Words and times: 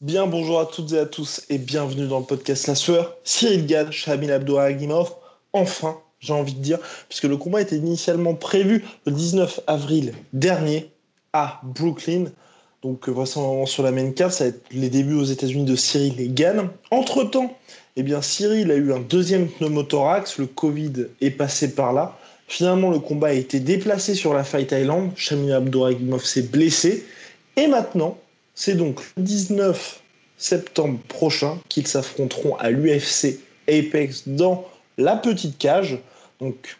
Bien 0.00 0.28
bonjour 0.28 0.60
à 0.60 0.66
toutes 0.66 0.92
et 0.92 0.98
à 1.00 1.06
tous 1.06 1.44
et 1.48 1.58
bienvenue 1.58 2.06
dans 2.06 2.20
le 2.20 2.24
podcast 2.24 2.68
La 2.68 2.76
Sueur. 2.76 3.16
Cyril 3.24 3.66
Gann, 3.66 3.90
Shamil 3.90 4.30
Abdouragimov, 4.30 5.12
enfin, 5.52 5.98
j'ai 6.20 6.32
envie 6.32 6.54
de 6.54 6.60
dire, 6.60 6.78
puisque 7.08 7.24
le 7.24 7.36
combat 7.36 7.62
était 7.62 7.76
initialement 7.76 8.34
prévu 8.34 8.84
le 9.06 9.12
19 9.12 9.60
avril 9.66 10.14
dernier 10.32 10.92
à 11.32 11.60
Brooklyn. 11.64 12.26
Donc, 12.82 13.08
euh, 13.08 13.12
vraisemblablement 13.12 13.66
sur 13.66 13.82
la 13.82 13.90
main 13.90 14.12
card, 14.12 14.32
ça 14.32 14.44
va 14.44 14.50
être 14.50 14.62
les 14.70 14.88
débuts 14.88 15.16
aux 15.16 15.24
États-Unis 15.24 15.64
de 15.64 15.74
Cyril 15.74 16.32
Gann. 16.32 16.70
Entre 16.92 17.24
temps, 17.24 17.56
eh 17.96 18.02
bien, 18.02 18.20
Cyril 18.20 18.70
a 18.70 18.74
eu 18.74 18.92
un 18.92 19.00
deuxième 19.00 19.48
pneumothorax, 19.48 20.38
le 20.38 20.46
Covid 20.46 21.06
est 21.22 21.30
passé 21.30 21.74
par 21.74 21.94
là. 21.94 22.18
Finalement, 22.46 22.90
le 22.90 22.98
combat 22.98 23.28
a 23.28 23.32
été 23.32 23.58
déplacé 23.58 24.14
sur 24.14 24.34
la 24.34 24.44
Fight 24.44 24.70
Island. 24.70 25.12
Shamil 25.16 25.52
Abdouragimov 25.52 26.24
s'est 26.24 26.42
blessé. 26.42 27.06
Et 27.56 27.66
maintenant, 27.66 28.18
c'est 28.54 28.74
donc 28.74 29.00
le 29.16 29.22
19 29.22 30.00
septembre 30.36 30.98
prochain 31.08 31.58
qu'ils 31.68 31.86
s'affronteront 31.86 32.56
à 32.56 32.70
l'UFC 32.70 33.40
Apex 33.66 34.28
dans 34.28 34.66
la 34.98 35.16
petite 35.16 35.56
cage. 35.58 35.98
Donc, 36.40 36.76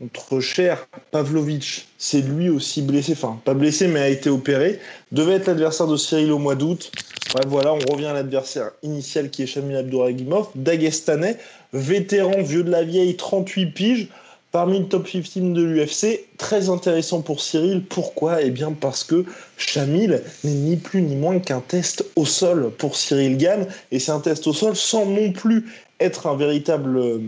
notre 0.00 0.40
cher 0.40 0.86
Pavlovitch 1.10 1.86
s'est 1.98 2.20
lui 2.20 2.48
aussi 2.50 2.82
blessé, 2.82 3.12
enfin 3.12 3.40
pas 3.44 3.54
blessé 3.54 3.86
mais 3.86 4.00
a 4.00 4.08
été 4.08 4.28
opéré, 4.28 4.80
devait 5.12 5.34
être 5.34 5.46
l'adversaire 5.46 5.86
de 5.86 5.96
Cyril 5.96 6.32
au 6.32 6.38
mois 6.38 6.56
d'août. 6.56 6.90
Ouais, 7.34 7.42
voilà, 7.46 7.72
on 7.72 7.92
revient 7.92 8.06
à 8.06 8.12
l'adversaire 8.12 8.72
initial 8.82 9.30
qui 9.30 9.42
est 9.42 9.46
Shamil 9.46 9.76
Abdouragimov, 9.76 10.48
Dagestanais, 10.54 11.38
vétéran, 11.72 12.42
vieux 12.42 12.64
de 12.64 12.70
la 12.70 12.82
vieille, 12.82 13.16
38 13.16 13.66
piges, 13.66 14.08
parmi 14.54 14.78
le 14.78 14.84
top 14.86 15.08
15 15.08 15.52
de 15.52 15.62
l'UFC. 15.62 16.26
Très 16.38 16.68
intéressant 16.68 17.22
pour 17.22 17.40
Cyril. 17.40 17.82
Pourquoi? 17.82 18.40
Eh 18.42 18.50
bien 18.50 18.72
parce 18.72 19.02
que 19.02 19.24
Shamil 19.56 20.22
n'est 20.44 20.50
ni 20.50 20.76
plus 20.76 21.02
ni 21.02 21.16
moins 21.16 21.40
qu'un 21.40 21.60
test 21.60 22.04
au 22.14 22.24
sol 22.24 22.70
pour 22.78 22.96
Cyril 22.96 23.36
Gann. 23.36 23.66
Et 23.90 23.98
c'est 23.98 24.12
un 24.12 24.20
test 24.20 24.46
au 24.46 24.52
sol 24.52 24.76
sans 24.76 25.06
non 25.06 25.32
plus 25.32 25.66
être 25.98 26.28
un 26.28 26.36
véritable 26.36 26.96
euh, 26.96 27.18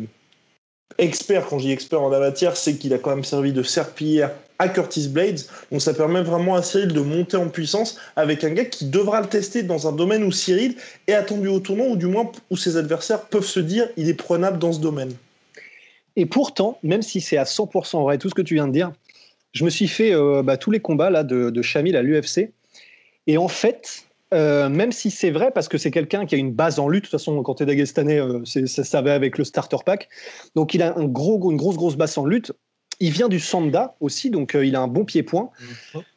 expert. 0.99 1.47
Quand 1.47 1.59
je 1.59 1.67
dis 1.67 1.73
expert 1.73 2.03
en 2.03 2.09
la 2.09 2.21
matière, 2.21 2.57
c'est 2.57 2.77
qu'il 2.77 2.95
a 2.95 2.99
quand 2.99 3.11
même 3.11 3.25
servi 3.25 3.53
de 3.53 3.63
serpillière 3.63 4.33
à 4.59 4.69
Curtis 4.69 5.09
Blades. 5.09 5.41
Donc 5.71 5.83
ça 5.83 5.95
permet 5.95 6.23
vraiment 6.23 6.55
à 6.55 6.63
Cyril 6.63 6.93
de 6.93 7.01
monter 7.01 7.37
en 7.37 7.49
puissance 7.49 7.99
avec 8.17 8.45
un 8.45 8.51
gars 8.51 8.65
qui 8.65 8.87
devra 8.87 9.21
le 9.21 9.27
tester 9.27 9.63
dans 9.63 9.87
un 9.87 9.93
domaine 9.93 10.25
où 10.25 10.33
Cyril 10.33 10.77
est 11.07 11.13
attendu 11.13 11.49
au 11.49 11.61
tournoi, 11.61 11.87
ou 11.89 11.97
du 11.97 12.07
moins 12.07 12.31
où 12.51 12.57
ses 12.57 12.77
adversaires 12.77 13.23
peuvent 13.27 13.45
se 13.45 13.61
dire 13.61 13.89
il 13.97 14.09
est 14.09 14.15
prenable 14.15 14.59
dans 14.59 14.73
ce 14.73 14.81
domaine. 14.81 15.13
Et 16.17 16.25
pourtant, 16.25 16.79
même 16.83 17.03
si 17.03 17.21
c'est 17.21 17.37
à 17.37 17.45
100% 17.45 18.03
vrai, 18.03 18.17
tout 18.17 18.31
ce 18.31 18.35
que 18.35 18.43
tu 18.43 18.55
viens 18.55 18.67
de 18.67 18.73
dire, 18.73 18.93
je 19.53 19.65
me 19.65 19.71
suis 19.71 19.89
fait 19.89 20.15
euh, 20.15 20.43
bah, 20.43 20.57
tous 20.57 20.71
les 20.71 20.81
combats 20.81 21.11
là, 21.11 21.25
de, 21.25 21.51
de 21.51 21.63
Shamil 21.63 21.97
à 21.97 22.03
l'UFC. 22.03 22.53
Et 23.27 23.39
en 23.39 23.49
fait, 23.49 24.06
euh, 24.35 24.69
même 24.69 24.91
si 24.91 25.11
c'est 25.11 25.31
vrai, 25.31 25.53
parce 25.53 25.69
que 25.69 25.79
c'est 25.79 25.91
quelqu'un 25.91 26.27
qui 26.27 26.35
a 26.35 26.39
une 26.39 26.53
base 26.53 26.79
en 26.79 26.89
lutte, 26.89 27.05
de 27.05 27.07
toute 27.07 27.13
façon, 27.13 27.43
quand 27.43 27.55
tu 27.55 27.63
es 27.63 27.67
Dagestanais, 27.67 28.21
euh, 28.21 28.45
ça, 28.45 29.03
va 29.03 29.15
avec 29.15 29.39
le 29.39 29.45
starter 29.45 29.77
pack. 29.85 30.09
Donc 30.55 30.75
il 30.75 30.83
a 30.83 30.97
une 30.97 31.13
grosse, 31.13 31.77
grosse 31.77 31.97
base 31.97 32.19
en 32.19 32.27
lutte. 32.27 32.53
Il 32.99 33.13
vient 33.13 33.29
du 33.29 33.39
Sanda 33.39 33.95
aussi, 34.01 34.31
donc 34.31 34.55
euh, 34.55 34.65
il 34.65 34.75
a 34.75 34.81
un 34.81 34.89
bon 34.89 35.05
pied-point. 35.05 35.51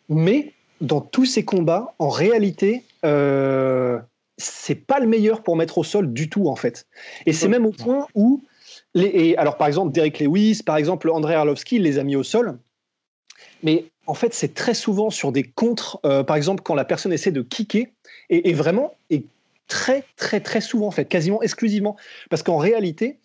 Mais 0.08 0.54
dans 0.82 1.02
tous 1.02 1.26
ses 1.26 1.46
combats, 1.46 1.94
en 2.00 2.10
réalité, 2.10 2.84
c'est 4.38 4.76
pas 4.76 5.00
le 5.00 5.08
meilleur 5.08 5.44
pour 5.44 5.56
mettre 5.56 5.78
au 5.78 5.84
sol 5.84 6.12
du 6.12 6.30
tout, 6.30 6.48
en 6.48 6.56
fait. 6.56 6.88
Et 7.26 7.34
c'est 7.34 7.48
même 7.48 7.66
au 7.66 7.72
point 7.72 8.08
où. 8.16 8.44
Les, 8.96 9.36
alors, 9.36 9.58
par 9.58 9.68
exemple, 9.68 9.92
Derek 9.92 10.20
Lewis, 10.20 10.62
par 10.66 10.78
exemple, 10.78 11.12
André 11.12 11.36
Arlovski, 11.36 11.76
il 11.76 11.84
les 11.84 12.00
a 12.00 12.04
mis 12.04 12.16
au 12.16 12.24
sol. 12.24 12.58
Mais 13.62 13.86
en 14.08 14.16
fait, 14.16 14.34
c'est 14.34 14.56
très 14.56 14.74
souvent 14.74 15.12
sur 15.12 15.32
des 15.32 15.44
contres, 15.44 16.00
par 16.02 16.36
exemple, 16.36 16.64
quand 16.64 16.74
la 16.74 16.86
personne 16.86 17.14
essaie 17.14 17.32
de 17.32 17.42
kicker, 17.42 17.90
et, 18.30 18.54
vraiment, 18.54 18.96
et 19.10 19.24
très, 19.68 20.04
très, 20.18 20.40
très 20.40 20.62
souvent, 20.62 20.88
en 20.88 20.92
fait, 20.92 21.06
quasiment 21.06 21.42
exclusivement. 21.42 21.96
Parce 22.30 22.44
qu'en 22.44 22.58
réalité, 22.58 23.18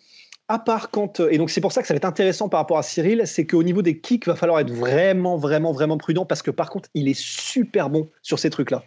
à 0.47 0.59
part 0.59 0.91
quand. 0.91 1.19
Et 1.19 1.37
donc, 1.37 1.49
c'est 1.49 1.61
pour 1.61 1.71
ça 1.71 1.81
que 1.81 1.87
ça 1.87 1.93
va 1.93 1.97
être 1.97 2.05
intéressant 2.05 2.49
par 2.49 2.59
rapport 2.59 2.77
à 2.77 2.83
Cyril, 2.83 3.23
c'est 3.25 3.45
qu'au 3.45 3.63
niveau 3.63 3.81
des 3.81 3.97
kicks, 3.97 4.25
il 4.25 4.29
va 4.29 4.35
falloir 4.35 4.59
être 4.59 4.71
vraiment, 4.71 5.37
vraiment, 5.37 5.71
vraiment 5.71 5.97
prudent, 5.97 6.25
parce 6.25 6.41
que 6.41 6.51
par 6.51 6.69
contre, 6.69 6.89
il 6.93 7.07
est 7.07 7.19
super 7.19 7.89
bon 7.89 8.07
sur 8.21 8.39
ces 8.39 8.49
trucs-là. 8.49 8.83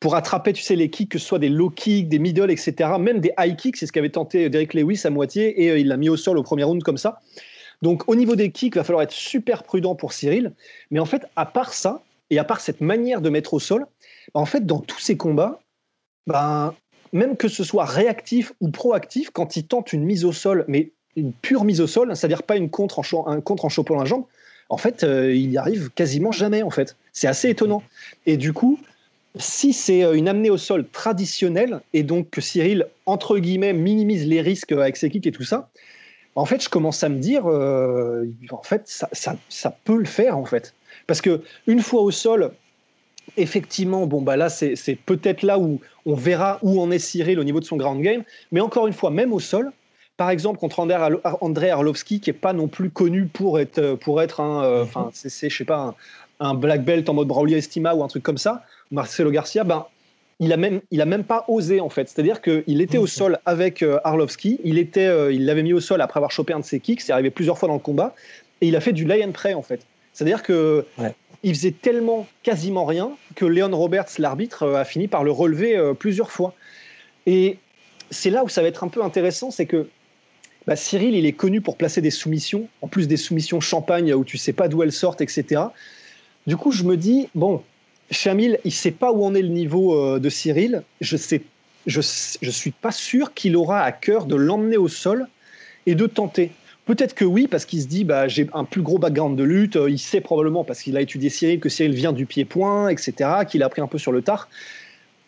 Pour 0.00 0.14
attraper, 0.14 0.52
tu 0.52 0.62
sais, 0.62 0.76
les 0.76 0.90
kicks, 0.90 1.10
que 1.10 1.18
ce 1.18 1.26
soit 1.26 1.38
des 1.38 1.48
low 1.48 1.70
kicks, 1.70 2.08
des 2.08 2.18
middle, 2.18 2.50
etc., 2.50 2.90
même 3.00 3.20
des 3.20 3.32
high 3.38 3.56
kicks, 3.56 3.76
c'est 3.76 3.86
ce 3.86 3.92
qu'avait 3.92 4.10
tenté 4.10 4.50
Derek 4.50 4.74
Lewis 4.74 5.00
à 5.04 5.10
moitié, 5.10 5.64
et 5.64 5.70
euh, 5.70 5.78
il 5.78 5.88
l'a 5.88 5.96
mis 5.96 6.10
au 6.10 6.16
sol 6.16 6.36
au 6.38 6.42
premier 6.42 6.64
round 6.64 6.82
comme 6.82 6.98
ça. 6.98 7.20
Donc, 7.82 8.08
au 8.08 8.14
niveau 8.14 8.36
des 8.36 8.50
kicks, 8.50 8.74
il 8.74 8.78
va 8.78 8.84
falloir 8.84 9.02
être 9.02 9.12
super 9.12 9.62
prudent 9.62 9.94
pour 9.94 10.12
Cyril. 10.12 10.52
Mais 10.90 10.98
en 10.98 11.04
fait, 11.06 11.26
à 11.36 11.46
part 11.46 11.72
ça, 11.72 12.02
et 12.30 12.38
à 12.38 12.44
part 12.44 12.60
cette 12.60 12.80
manière 12.80 13.20
de 13.20 13.30
mettre 13.30 13.54
au 13.54 13.60
sol, 13.60 13.86
en 14.34 14.46
fait, 14.46 14.66
dans 14.66 14.80
tous 14.80 14.98
ces 15.00 15.16
combats, 15.16 15.60
ben, 16.26 16.74
même 17.12 17.36
que 17.36 17.48
ce 17.48 17.64
soit 17.64 17.84
réactif 17.84 18.52
ou 18.60 18.70
proactif, 18.70 19.30
quand 19.30 19.56
il 19.56 19.66
tente 19.66 19.92
une 19.92 20.04
mise 20.04 20.24
au 20.24 20.32
sol, 20.32 20.64
mais 20.68 20.92
une 21.16 21.32
pure 21.32 21.64
mise 21.64 21.80
au 21.80 21.86
sol, 21.86 22.14
c'est-à-dire 22.14 22.42
pas 22.42 22.56
une 22.56 22.70
contre 22.70 23.00
en, 23.14 23.26
un 23.26 23.40
contre 23.40 23.64
en 23.64 23.68
chopant 23.68 23.96
la 23.96 24.04
jambe, 24.04 24.24
en 24.68 24.76
fait, 24.76 25.04
euh, 25.04 25.34
il 25.34 25.50
y 25.50 25.58
arrive 25.58 25.90
quasiment 25.90 26.32
jamais, 26.32 26.62
en 26.62 26.70
fait. 26.70 26.96
C'est 27.12 27.28
assez 27.28 27.48
étonnant. 27.48 27.82
Et 28.26 28.36
du 28.36 28.52
coup, 28.52 28.80
si 29.36 29.72
c'est 29.72 30.04
euh, 30.04 30.14
une 30.14 30.28
amenée 30.28 30.50
au 30.50 30.58
sol 30.58 30.86
traditionnelle, 30.88 31.80
et 31.92 32.02
donc 32.02 32.30
que 32.30 32.40
Cyril, 32.40 32.86
entre 33.06 33.38
guillemets, 33.38 33.72
minimise 33.72 34.26
les 34.26 34.40
risques 34.40 34.72
avec 34.72 34.96
ses 34.96 35.08
kicks 35.08 35.26
et 35.26 35.32
tout 35.32 35.44
ça, 35.44 35.70
en 36.34 36.44
fait, 36.44 36.62
je 36.62 36.68
commence 36.68 37.02
à 37.02 37.08
me 37.08 37.18
dire, 37.18 37.46
euh, 37.46 38.26
en 38.50 38.62
fait, 38.62 38.82
ça, 38.86 39.08
ça, 39.12 39.36
ça 39.48 39.76
peut 39.84 39.96
le 39.96 40.04
faire, 40.04 40.36
en 40.36 40.44
fait. 40.44 40.74
Parce 41.06 41.20
que 41.20 41.42
une 41.66 41.80
fois 41.80 42.02
au 42.02 42.10
sol, 42.10 42.52
effectivement, 43.36 44.06
bon, 44.06 44.22
bah 44.22 44.36
là, 44.36 44.48
c'est 44.48 44.98
peut-être 45.06 45.42
là 45.42 45.58
où 45.58 45.80
on 46.04 46.14
verra 46.14 46.58
où 46.62 46.80
en 46.80 46.90
est 46.90 46.98
Cyril 46.98 47.38
au 47.40 47.44
niveau 47.44 47.60
de 47.60 47.64
son 47.64 47.76
ground 47.76 48.00
game. 48.02 48.22
Mais 48.52 48.60
encore 48.60 48.86
une 48.86 48.92
fois, 48.92 49.10
même 49.10 49.32
au 49.32 49.40
sol, 49.40 49.72
par 50.16 50.30
exemple, 50.30 50.58
contre 50.58 50.80
André, 50.80 50.94
Arlo- 50.96 51.20
André 51.40 51.70
Arlovski, 51.70 52.20
qui 52.20 52.30
est 52.30 52.32
pas 52.32 52.52
non 52.52 52.68
plus 52.68 52.90
connu 52.90 53.26
pour 53.26 53.60
être, 53.60 53.94
pour 53.96 54.22
être 54.22 54.40
un, 54.40 54.64
euh, 54.64 54.82
enfin, 54.82 55.10
c'est, 55.12 55.28
c'est, 55.28 55.50
je 55.50 55.56
sais 55.58 55.64
pas, 55.64 55.94
un, 56.40 56.48
un 56.50 56.54
black 56.54 56.84
belt 56.84 57.08
en 57.08 57.14
mode 57.14 57.28
Braulio 57.28 57.56
Estima 57.56 57.94
ou 57.94 58.02
un 58.02 58.08
truc 58.08 58.22
comme 58.22 58.38
ça, 58.38 58.62
Marcelo 58.90 59.30
Garcia, 59.30 59.64
ben, 59.64 59.84
il 60.38 60.52
a 60.52 60.56
même, 60.56 60.80
il 60.90 61.00
a 61.00 61.06
même 61.06 61.24
pas 61.24 61.44
osé 61.48 61.80
en 61.80 61.88
fait. 61.88 62.08
C'est-à-dire 62.08 62.40
qu'il 62.42 62.80
était 62.80 62.98
au 62.98 63.06
sol 63.06 63.38
avec 63.46 63.82
euh, 63.82 63.98
Arlovski, 64.04 64.60
il 64.64 64.78
était, 64.78 65.06
euh, 65.06 65.32
il 65.32 65.44
l'avait 65.46 65.62
mis 65.62 65.72
au 65.72 65.80
sol 65.80 66.00
après 66.00 66.18
avoir 66.18 66.30
chopé 66.30 66.52
un 66.52 66.60
de 66.60 66.64
ses 66.64 66.78
kicks, 66.80 67.00
c'est 67.00 67.12
arrivé 67.12 67.30
plusieurs 67.30 67.58
fois 67.58 67.68
dans 67.68 67.74
le 67.74 67.80
combat, 67.80 68.14
et 68.60 68.68
il 68.68 68.76
a 68.76 68.80
fait 68.80 68.92
du 68.92 69.04
lay 69.06 69.24
and 69.24 69.32
pray 69.32 69.54
en 69.54 69.62
fait. 69.62 69.80
C'est-à-dire 70.12 70.42
que 70.42 70.86
Ouais. 70.98 71.14
Il 71.46 71.54
faisait 71.54 71.70
tellement 71.70 72.26
quasiment 72.42 72.84
rien 72.84 73.12
que 73.36 73.44
Leon 73.44 73.70
Roberts, 73.70 74.08
l'arbitre, 74.18 74.64
euh, 74.64 74.80
a 74.80 74.84
fini 74.84 75.06
par 75.06 75.22
le 75.22 75.30
relever 75.30 75.76
euh, 75.76 75.94
plusieurs 75.94 76.32
fois. 76.32 76.54
Et 77.24 77.58
c'est 78.10 78.30
là 78.30 78.42
où 78.42 78.48
ça 78.48 78.62
va 78.62 78.68
être 78.68 78.82
un 78.82 78.88
peu 78.88 79.00
intéressant, 79.04 79.52
c'est 79.52 79.64
que 79.64 79.88
bah, 80.66 80.74
Cyril, 80.74 81.14
il 81.14 81.24
est 81.24 81.32
connu 81.32 81.60
pour 81.60 81.76
placer 81.76 82.00
des 82.00 82.10
soumissions, 82.10 82.66
en 82.82 82.88
plus 82.88 83.06
des 83.06 83.16
soumissions 83.16 83.60
champagne 83.60 84.12
où 84.12 84.24
tu 84.24 84.38
sais 84.38 84.52
pas 84.52 84.66
d'où 84.66 84.82
elles 84.82 84.90
sortent, 84.90 85.20
etc. 85.20 85.62
Du 86.48 86.56
coup, 86.56 86.72
je 86.72 86.82
me 86.82 86.96
dis, 86.96 87.28
bon, 87.36 87.62
Chamil, 88.10 88.58
il 88.64 88.72
sait 88.72 88.90
pas 88.90 89.12
où 89.12 89.24
en 89.24 89.32
est 89.36 89.42
le 89.42 89.48
niveau 89.48 89.94
euh, 89.94 90.18
de 90.18 90.28
Cyril. 90.28 90.82
Je 91.00 91.16
sais, 91.16 91.42
je 91.86 92.00
suis 92.50 92.72
pas 92.72 92.90
sûr 92.90 93.34
qu'il 93.34 93.54
aura 93.54 93.82
à 93.82 93.92
cœur 93.92 94.26
de 94.26 94.34
l'emmener 94.34 94.78
au 94.78 94.88
sol 94.88 95.28
et 95.86 95.94
de 95.94 96.06
tenter. 96.06 96.50
Peut-être 96.86 97.14
que 97.14 97.24
oui, 97.24 97.48
parce 97.48 97.64
qu'il 97.64 97.82
se 97.82 97.86
dit, 97.88 98.04
bah, 98.04 98.28
j'ai 98.28 98.48
un 98.54 98.64
plus 98.64 98.80
gros 98.80 98.98
background 98.98 99.36
de 99.36 99.42
lutte. 99.44 99.76
euh, 99.76 99.90
Il 99.90 99.98
sait 99.98 100.20
probablement, 100.20 100.64
parce 100.64 100.80
qu'il 100.82 100.96
a 100.96 101.00
étudié 101.00 101.28
Cyril, 101.30 101.60
que 101.60 101.68
Cyril 101.68 101.92
vient 101.92 102.12
du 102.12 102.26
pied-point, 102.26 102.88
etc., 102.88 103.12
qu'il 103.48 103.62
a 103.62 103.66
appris 103.66 103.80
un 103.82 103.88
peu 103.88 103.98
sur 103.98 104.12
le 104.12 104.22
tard. 104.22 104.48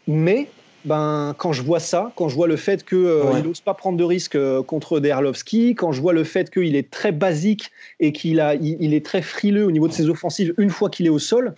Mais 0.07 0.49
ben, 0.85 1.35
quand 1.37 1.53
je 1.53 1.63
vois 1.63 1.81
ça, 1.81 2.13
quand 2.15 2.29
je 2.29 2.37
vois 2.37 2.47
le 2.47 2.57
fait 2.57 2.89
qu'il 2.89 2.99
Ouais. 2.99 3.43
n'ose 3.43 3.61
pas 3.61 3.75
prendre 3.75 3.99
de 3.99 4.05
risques 4.05 4.37
euh, 4.37 4.63
contre 4.63 5.01
Derlovski, 5.01 5.75
quand 5.75 5.91
je 5.91 6.01
vois 6.01 6.13
le 6.13 6.23
fait 6.23 6.49
qu'il 6.51 6.77
est 6.77 6.89
très 6.91 7.11
basique 7.11 7.73
et 7.99 8.13
qu'il 8.13 8.39
a, 8.39 8.55
il, 8.55 8.77
il 8.81 8.95
est 8.95 9.05
très 9.05 9.21
frileux 9.21 9.65
au 9.67 9.73
niveau 9.73 9.89
de 9.89 9.93
ses 9.93 10.09
offensives 10.09 10.55
une 10.57 10.71
fois 10.71 10.89
qu'il 10.89 11.07
est 11.07 11.11
au 11.11 11.19
sol, 11.19 11.55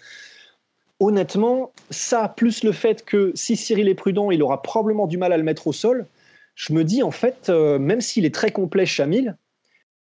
honnêtement, 0.99 1.73
ça, 1.91 2.33
plus 2.35 2.65
le 2.65 2.73
fait 2.73 3.05
que 3.05 3.33
si 3.35 3.57
Cyril 3.57 3.89
est 3.89 3.95
prudent, 3.95 4.31
il 4.31 4.43
aura 4.43 4.63
probablement 4.63 5.07
du 5.07 5.19
mal 5.19 5.33
à 5.33 5.37
le 5.37 5.43
mettre 5.45 5.67
au 5.67 5.73
sol, 5.73 6.07
je 6.55 6.73
me 6.73 6.85
dis 6.85 7.03
en 7.03 7.11
fait, 7.11 7.49
euh, 7.51 7.79
même 7.79 8.01
s'il 8.01 8.25
est 8.25 8.35
très 8.35 8.51
complet, 8.51 8.87
Chamil, 8.87 9.37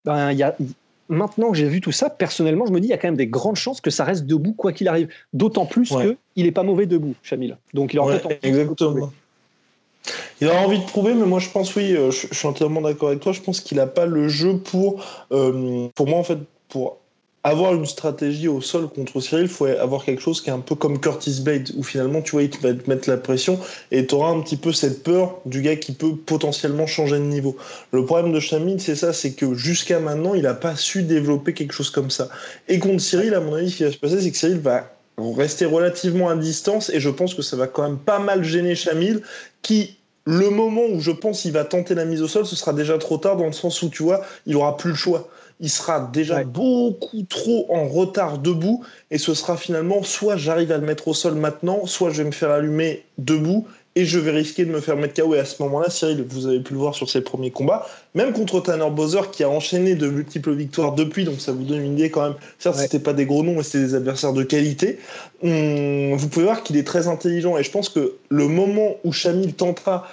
ben, 0.07 0.31
y 0.31 0.44
a, 0.44 0.56
maintenant 1.09 1.51
que 1.51 1.57
j'ai 1.57 1.68
vu 1.68 1.81
tout 1.81 1.92
ça, 1.92 2.09
personnellement, 2.09 2.65
je 2.65 2.71
me 2.71 2.80
dis 2.80 2.88
il 2.88 2.92
y 2.92 2.94
a 2.94 2.98
quand 2.98 3.09
même 3.09 3.18
des 3.18 3.27
grandes 3.27 3.57
chances 3.57 3.81
que 3.81 3.89
ça 3.89 4.06
reste 4.06 4.25
debout 4.25 4.54
quoi 4.54 4.71
qu'il 4.71 4.88
arrive. 4.88 5.09
D'autant 5.33 5.65
plus 5.65 5.89
qu'il 5.89 6.45
n'est 6.45 6.51
pas 6.51 6.63
mauvais 6.63 6.86
debout, 6.86 7.15
Chamil. 7.24 7.57
Donc 7.74 7.94
il 7.94 8.00
aura 8.00 8.15
Exactement. 8.42 9.12
Il 10.39 10.48
a 10.48 10.62
envie 10.62 10.80
de 10.80 10.86
prouver, 10.86 11.13
mais 11.13 11.25
moi 11.25 11.39
je 11.39 11.50
pense, 11.50 11.75
oui, 11.75 11.94
euh, 11.94 12.12
je, 12.12 12.33
suis 12.33 12.48
entièrement 12.48 12.80
d'accord 12.80 13.09
avec 13.09 13.19
toi. 13.19 13.33
Je 13.33 13.42
pense 13.42 13.59
qu'il 13.59 13.77
n'a 13.77 13.88
pas 13.88 14.06
le 14.06 14.30
jeu 14.30 14.57
pour, 14.57 15.04
euh, 15.33 15.89
pour 15.95 16.07
moi 16.07 16.19
en 16.19 16.24
fait, 16.24 16.39
pour 16.69 17.00
avoir 17.44 17.74
une 17.74 17.86
stratégie 17.86 18.48
au 18.48 18.62
sol 18.62 18.89
contre 18.89 19.22
Cyril, 19.22 19.45
il 19.45 19.50
faut 19.50 19.66
avoir 19.66 20.04
quelque 20.04 20.22
chose 20.22 20.42
qui 20.42 20.50
est 20.50 20.54
un 20.54 20.60
peu 20.60 20.75
comme 20.75 21.00
Curtis 21.00 21.42
Blade, 21.42 21.72
où 21.78 21.84
finalement, 21.84 22.22
tu 22.22 22.31
vois, 22.31 22.44
il 22.44 22.51
va 22.62 22.74
te 22.74 22.89
mettre 22.89 23.10
la 23.10 23.18
pression 23.18 23.60
et 23.92 24.06
tu 24.06 24.16
auras 24.16 24.31
un 24.31 24.42
petit 24.42 24.57
peu 24.57 24.74
cette 24.74 25.04
peur 25.04 25.39
du 25.45 25.62
gars 25.62 25.78
qui 25.78 25.94
peut 25.94 26.16
potentiellement 26.16 26.88
changer 26.88 27.18
de 27.18 27.24
niveau. 27.24 27.56
Le 27.92 28.06
problème 28.06 28.34
de 28.34 28.39
Chamil, 28.39 28.81
c'est 28.81 28.95
ça, 28.95 29.13
c'est 29.13 29.31
que 29.31 29.54
jusqu'à 29.54 30.00
maintenant, 30.00 30.34
il 30.34 30.44
n'a 30.44 30.54
pas 30.54 30.75
su 30.75 31.04
développer 31.04 31.54
quelque 31.54 31.74
chose 31.74 31.89
comme 31.89 32.10
ça. 32.10 32.28
Et 32.68 32.80
contre 32.80 33.01
Cyril, 33.01 33.34
à 33.34 33.39
mon 33.39 33.56
avis, 33.56 33.72
ce 33.72 33.78
qui 33.78 33.84
va 33.84 33.92
se 33.92 33.98
passer, 33.98 34.19
c'est 34.19 34.31
que 34.31 34.38
Cyril 34.38 34.60
va 34.60 34.92
rester 35.18 35.66
relativement 35.66 36.30
à 36.30 36.36
distance 36.36 36.89
et 36.89 37.00
je 37.00 37.10
pense 37.10 37.34
que 37.34 37.42
ça 37.42 37.56
va 37.56 37.68
quand 37.68 37.84
même 37.84 37.98
pas 37.98 38.19
mal 38.19 38.44
gêner 38.44 38.75
Chamil 38.75 39.22
qui 39.62 39.98
le 40.25 40.50
moment 40.50 40.81
où 40.92 41.00
je 41.00 41.12
pense 41.12 41.44
qu'il 41.44 41.54
va 41.54 41.63
tenter 41.63 41.95
la 41.95 42.04
mise 42.04 42.22
au 42.22 42.28
sol, 42.28 42.45
ce 42.45 42.57
sera 42.57 42.74
déjà 42.74 42.98
trop 42.98 43.18
tard 43.18 43.38
dans 43.38 43.45
le 43.45 43.54
sens 43.54 43.81
où 43.81 43.89
tu 43.89 44.04
vois, 44.04 44.25
il 44.45 44.57
aura 44.57 44.75
plus 44.75 44.89
le 44.89 44.95
choix 44.95 45.30
il 45.59 45.69
sera 45.69 46.09
déjà 46.13 46.44
beaucoup 46.44 47.24
trop 47.24 47.65
en 47.69 47.88
retard 47.88 48.38
debout 48.38 48.83
et 49.12 49.18
ce 49.18 49.33
sera 49.33 49.57
finalement 49.57 50.04
soit 50.04 50.38
j'arrive 50.38 50.71
à 50.71 50.77
le 50.77 50.86
mettre 50.86 51.07
au 51.07 51.13
sol 51.13 51.36
maintenant, 51.36 51.86
soit 51.86 52.12
je 52.12 52.21
vais 52.21 52.27
me 52.27 52.33
faire 52.33 52.51
allumer 52.51 53.04
debout 53.18 53.68
et 53.98 54.06
je 54.06 54.19
vais 54.19 54.30
risquer 54.30 54.63
de 54.63 54.69
me 54.69 54.80
faire 54.80 54.95
mettre 54.95 55.19
KO. 55.19 55.33
Et 55.33 55.39
à 55.39 55.45
ce 55.45 55.62
moment-là, 55.63 55.89
Cyril, 55.89 56.24
vous 56.30 56.45
avez 56.45 56.59
pu 56.59 56.74
le 56.74 56.80
voir 56.80 56.94
sur 56.94 57.09
ses 57.09 57.21
premiers 57.21 57.50
combats, 57.50 57.88
même 58.13 58.31
contre 58.31 58.59
Tanner 58.59 58.92
Bowser 58.92 59.21
qui 59.31 59.44
a 59.44 59.50
enchaîné 59.50 59.95
de 59.95 60.07
multiples 60.07 60.54
victoires 60.54 60.94
depuis, 60.94 61.24
donc 61.24 61.42
ça 61.42 61.51
vous 61.51 61.63
donne 61.63 61.81
une 61.81 61.94
idée 61.94 62.12
quand 62.12 62.21
même. 62.21 62.36
Certes, 62.60 62.75
ce 62.75 62.83
c'était 62.83 63.00
pas 63.00 63.13
des 63.13 63.25
gros 63.25 63.42
noms, 63.42 63.56
mais 63.56 63.63
c'était 63.63 63.80
des 63.80 63.95
adversaires 63.95 64.33
de 64.33 64.44
qualité. 64.44 65.00
Hum, 65.42 66.15
vous 66.15 66.30
pouvez 66.30 66.45
voir 66.45 66.62
qu'il 66.62 66.77
est 66.77 66.86
très 66.86 67.07
intelligent 67.07 67.57
et 67.57 67.63
je 67.63 67.71
pense 67.71 67.89
que 67.89 68.18
le 68.30 68.48
moment 68.48 68.98
où 69.03 69.12
Chamil 69.12 69.56
tentera 69.56 70.07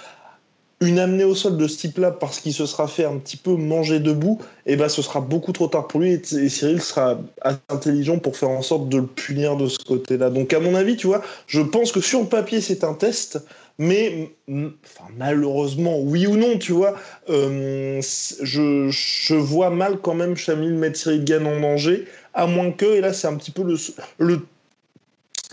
une 0.81 0.99
amenée 0.99 1.23
au 1.23 1.35
sol 1.35 1.57
de 1.57 1.67
ce 1.67 1.77
type-là 1.77 2.11
parce 2.11 2.39
qu'il 2.39 2.53
se 2.53 2.65
sera 2.65 2.87
fait 2.87 3.05
un 3.05 3.17
petit 3.17 3.37
peu 3.37 3.51
manger 3.51 3.99
debout, 3.99 4.39
et 4.65 4.73
eh 4.73 4.75
ben 4.75 4.89
ce 4.89 5.01
sera 5.01 5.21
beaucoup 5.21 5.53
trop 5.53 5.67
tard 5.67 5.87
pour 5.87 6.01
lui 6.01 6.13
et, 6.13 6.49
Cyril 6.49 6.81
sera 6.81 7.17
assez 7.41 7.59
intelligent 7.69 8.19
pour 8.19 8.35
faire 8.35 8.49
en 8.49 8.61
sorte 8.61 8.89
de 8.89 8.97
le 8.97 9.05
punir 9.05 9.55
de 9.55 9.67
ce 9.67 9.79
côté-là. 9.79 10.29
Donc 10.29 10.53
à 10.53 10.59
mon 10.59 10.75
avis, 10.75 10.97
tu 10.97 11.07
vois, 11.07 11.21
je 11.47 11.61
pense 11.61 11.91
que 11.91 12.01
sur 12.01 12.19
le 12.19 12.27
papier 12.27 12.59
c'est 12.59 12.83
un 12.83 12.93
test, 12.93 13.39
mais 13.77 14.31
malheureusement, 15.17 15.99
oui 15.99 16.27
ou 16.27 16.35
non, 16.35 16.57
tu 16.57 16.73
vois, 16.73 16.95
euh, 17.29 18.01
je, 18.41 18.89
je, 18.89 19.35
vois 19.35 19.69
mal 19.69 19.99
quand 20.01 20.13
même 20.13 20.35
Chamil 20.35 20.73
mettre 20.73 20.97
Cyril 20.97 21.23
Gann 21.23 21.47
en 21.47 21.59
danger, 21.59 22.05
à 22.33 22.47
moins 22.47 22.71
que, 22.71 22.85
et 22.85 23.01
là 23.01 23.13
c'est 23.13 23.27
un 23.27 23.35
petit 23.35 23.51
peu 23.51 23.63
le 24.17 24.39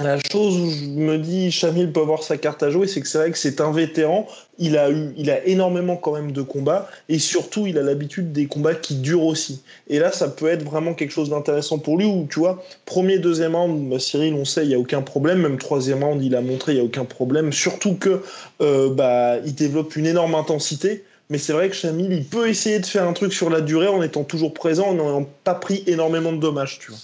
la 0.02 0.19
chose 0.31 0.56
où 0.56 0.70
je 0.70 0.84
me 0.87 1.19
dis, 1.19 1.50
Chamil 1.50 1.93
peut 1.93 2.00
avoir 2.00 2.22
sa 2.22 2.37
carte 2.37 2.62
à 2.62 2.70
jouer, 2.70 2.87
c'est 2.87 3.00
que 3.00 3.08
c'est 3.08 3.19
vrai 3.19 3.31
que 3.31 3.38
c'est 3.38 3.60
un 3.60 3.72
vétéran. 3.72 4.26
Il 4.58 4.76
a 4.76 4.90
eu, 4.90 5.12
il 5.16 5.31
a 5.31 5.44
énormément 5.46 5.96
quand 5.96 6.12
même 6.12 6.32
de 6.32 6.43
combats 6.43 6.88
et 7.08 7.19
surtout, 7.19 7.66
il 7.66 7.78
a 7.78 7.82
l'habitude 7.82 8.32
des 8.32 8.46
combats 8.46 8.75
qui 8.75 8.96
durent 8.96 9.25
aussi. 9.25 9.62
Et 9.88 9.99
là, 9.99 10.12
ça 10.12 10.28
peut 10.28 10.49
être 10.49 10.62
vraiment 10.62 10.94
quelque 10.94 11.10
chose 11.10 11.31
d'intéressant 11.31 11.78
pour 11.78 11.99
lui. 11.99 12.06
Où 12.06 12.26
tu 12.31 12.38
vois, 12.38 12.62
premier, 12.87 13.19
deuxième 13.19 13.56
round, 13.56 13.88
bah, 13.88 13.99
Cyril, 13.99 14.34
on 14.34 14.44
sait, 14.44 14.64
il 14.64 14.70
y 14.70 14.75
a 14.75 14.78
aucun 14.78 15.02
problème. 15.02 15.40
Même 15.40 15.58
troisième 15.58 16.04
round, 16.04 16.22
il 16.22 16.34
a 16.37 16.40
montré, 16.40 16.72
il 16.72 16.78
y 16.78 16.81
a 16.81 16.84
aucun 16.84 17.04
problème. 17.04 17.52
Surtout 17.52 17.94
que, 17.94 18.22
euh, 18.60 18.90
bah, 18.90 19.38
il 19.44 19.54
développe 19.54 19.96
une 19.96 20.06
énorme 20.06 20.34
intensité. 20.34 21.04
Mais 21.31 21.38
c'est 21.38 21.52
vrai 21.54 21.70
que 21.70 21.75
Chamil, 21.75 22.12
il 22.12 22.25
peut 22.25 22.49
essayer 22.49 22.78
de 22.78 22.87
faire 22.87 23.08
un 23.08 23.14
truc 23.14 23.32
sur 23.32 23.49
la 23.49 23.62
durée 23.62 23.88
en 23.88 24.02
étant 24.02 24.22
toujours 24.22 24.52
présent, 24.52 24.88
en 24.88 24.94
n'ayant 24.94 25.26
pas 25.44 25.54
pris 25.54 25.82
énormément 25.87 26.32
de 26.32 26.38
dommages, 26.38 26.78
tu 26.78 26.90
vois. 26.90 27.00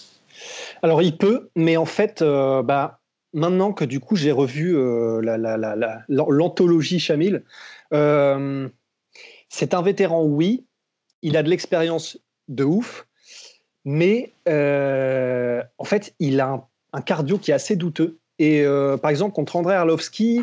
Alors 0.83 1.03
il 1.03 1.17
peut, 1.17 1.51
mais 1.55 1.77
en 1.77 1.85
fait, 1.85 2.23
euh, 2.23 2.63
bah, 2.63 3.01
maintenant 3.33 3.73
que 3.73 3.85
du 3.85 4.01
coup 4.01 4.17
j'ai 4.17 4.33
revu 4.33 4.77
euh, 4.77 5.21
l'anthologie 6.09 6.99
Chamil, 6.99 7.43
euh, 7.93 8.69
c'est 9.49 9.75
un 9.75 9.83
vétéran, 9.83 10.25
oui, 10.25 10.67
il 11.23 11.37
a 11.37 11.43
de 11.43 11.49
l'expérience 11.49 12.19
de 12.49 12.65
ouf, 12.65 13.07
mais 13.85 14.33
en 14.47 15.85
fait 15.85 16.15
il 16.19 16.41
a 16.41 16.65
un, 16.93 17.01
cardio 17.01 17.39
qui 17.39 17.51
est 17.51 17.55
assez 17.55 17.77
douteux. 17.77 18.19
Et 18.39 18.65
par 19.03 19.11
exemple 19.11 19.35
contre 19.35 19.57
André 19.57 19.75
Arlovski, 19.75 20.43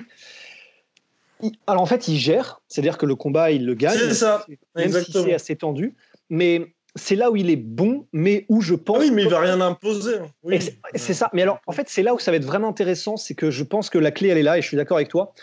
alors 1.68 1.82
en 1.82 1.86
fait 1.86 2.08
il 2.08 2.18
gère, 2.18 2.62
c'est-à-dire 2.68 2.98
que 2.98 3.06
le 3.06 3.16
combat 3.16 3.52
il 3.52 3.66
le 3.66 3.74
gagne, 3.74 4.14
ça, 4.14 4.46
même 4.76 4.92
si 4.92 5.12
c'est 5.12 5.34
assez 5.34 5.56
tendu, 5.56 5.96
mais 6.30 6.74
c'est 6.96 7.16
là 7.16 7.30
où 7.30 7.36
il 7.36 7.50
est 7.50 7.58
bon, 7.58 8.08
mais 8.14 8.46
où 8.50 8.62
je 8.62 8.74
pense. 8.74 9.00
Oui, 9.00 9.12
mais 9.12 9.24
il 9.24 9.30
va 9.30 9.40
rien 9.40 9.60
imposer. 9.62 10.16
Oui. 10.44 10.60
C'est 10.96 11.14
ça. 11.14 11.30
Mais 11.34 11.42
alors, 11.42 11.60
en 11.68 11.74
fait, 11.74 11.90
c'est 11.90 12.04
là 12.04 12.14
où 12.14 12.20
ça 12.20 12.32
va 12.32 12.38
être 12.38 12.46
vraiment 12.46 12.70
intéressant, 12.70 13.18
c'est 13.18 13.36
que 13.36 13.52
je 13.52 13.64
pense 13.64 13.90
que 13.90 13.98
la 13.98 14.12
clé, 14.12 14.30
elle 14.30 14.38
est 14.38 14.44
là, 14.44 14.58
et 14.58 14.62
je 14.62 14.68
suis 14.68 14.78
d'accord 14.78 14.98
avec 14.98 15.10
toi. 15.10 15.34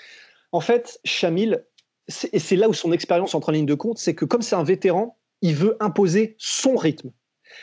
En 0.50 0.60
fait, 0.60 0.98
Chamil, 1.04 1.64
et 2.32 2.38
c'est 2.38 2.56
là 2.56 2.68
où 2.68 2.74
son 2.74 2.92
expérience 2.92 3.34
entre 3.34 3.50
en 3.50 3.52
ligne 3.52 3.66
de 3.66 3.74
compte, 3.74 3.98
c'est 3.98 4.14
que 4.14 4.24
comme 4.24 4.42
c'est 4.42 4.56
un 4.56 4.64
vétéran, 4.64 5.18
il 5.42 5.54
veut 5.54 5.76
imposer 5.80 6.36
son 6.38 6.76
rythme. 6.76 7.10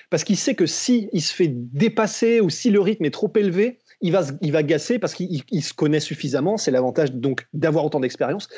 Parce 0.09 0.23
qu'il 0.23 0.37
sait 0.37 0.53
que 0.53 0.67
si 0.67 1.09
il 1.13 1.21
se 1.21 1.33
fait 1.33 1.49
dépasser 1.49 2.41
ou 2.41 2.49
si 2.49 2.69
le 2.69 2.79
rythme 2.79 3.05
est 3.05 3.11
trop 3.11 3.31
élevé, 3.35 3.79
il 4.01 4.11
va, 4.11 4.23
il 4.41 4.51
va 4.51 4.63
gasser 4.63 4.99
parce 4.99 5.13
qu'il 5.13 5.63
se 5.63 5.73
connaît 5.73 5.99
suffisamment. 5.99 6.57
C'est 6.57 6.71
l'avantage 6.71 7.11
donc 7.11 7.47
d'avoir 7.53 7.85
autant 7.85 7.99
d'expérience. 7.99 8.49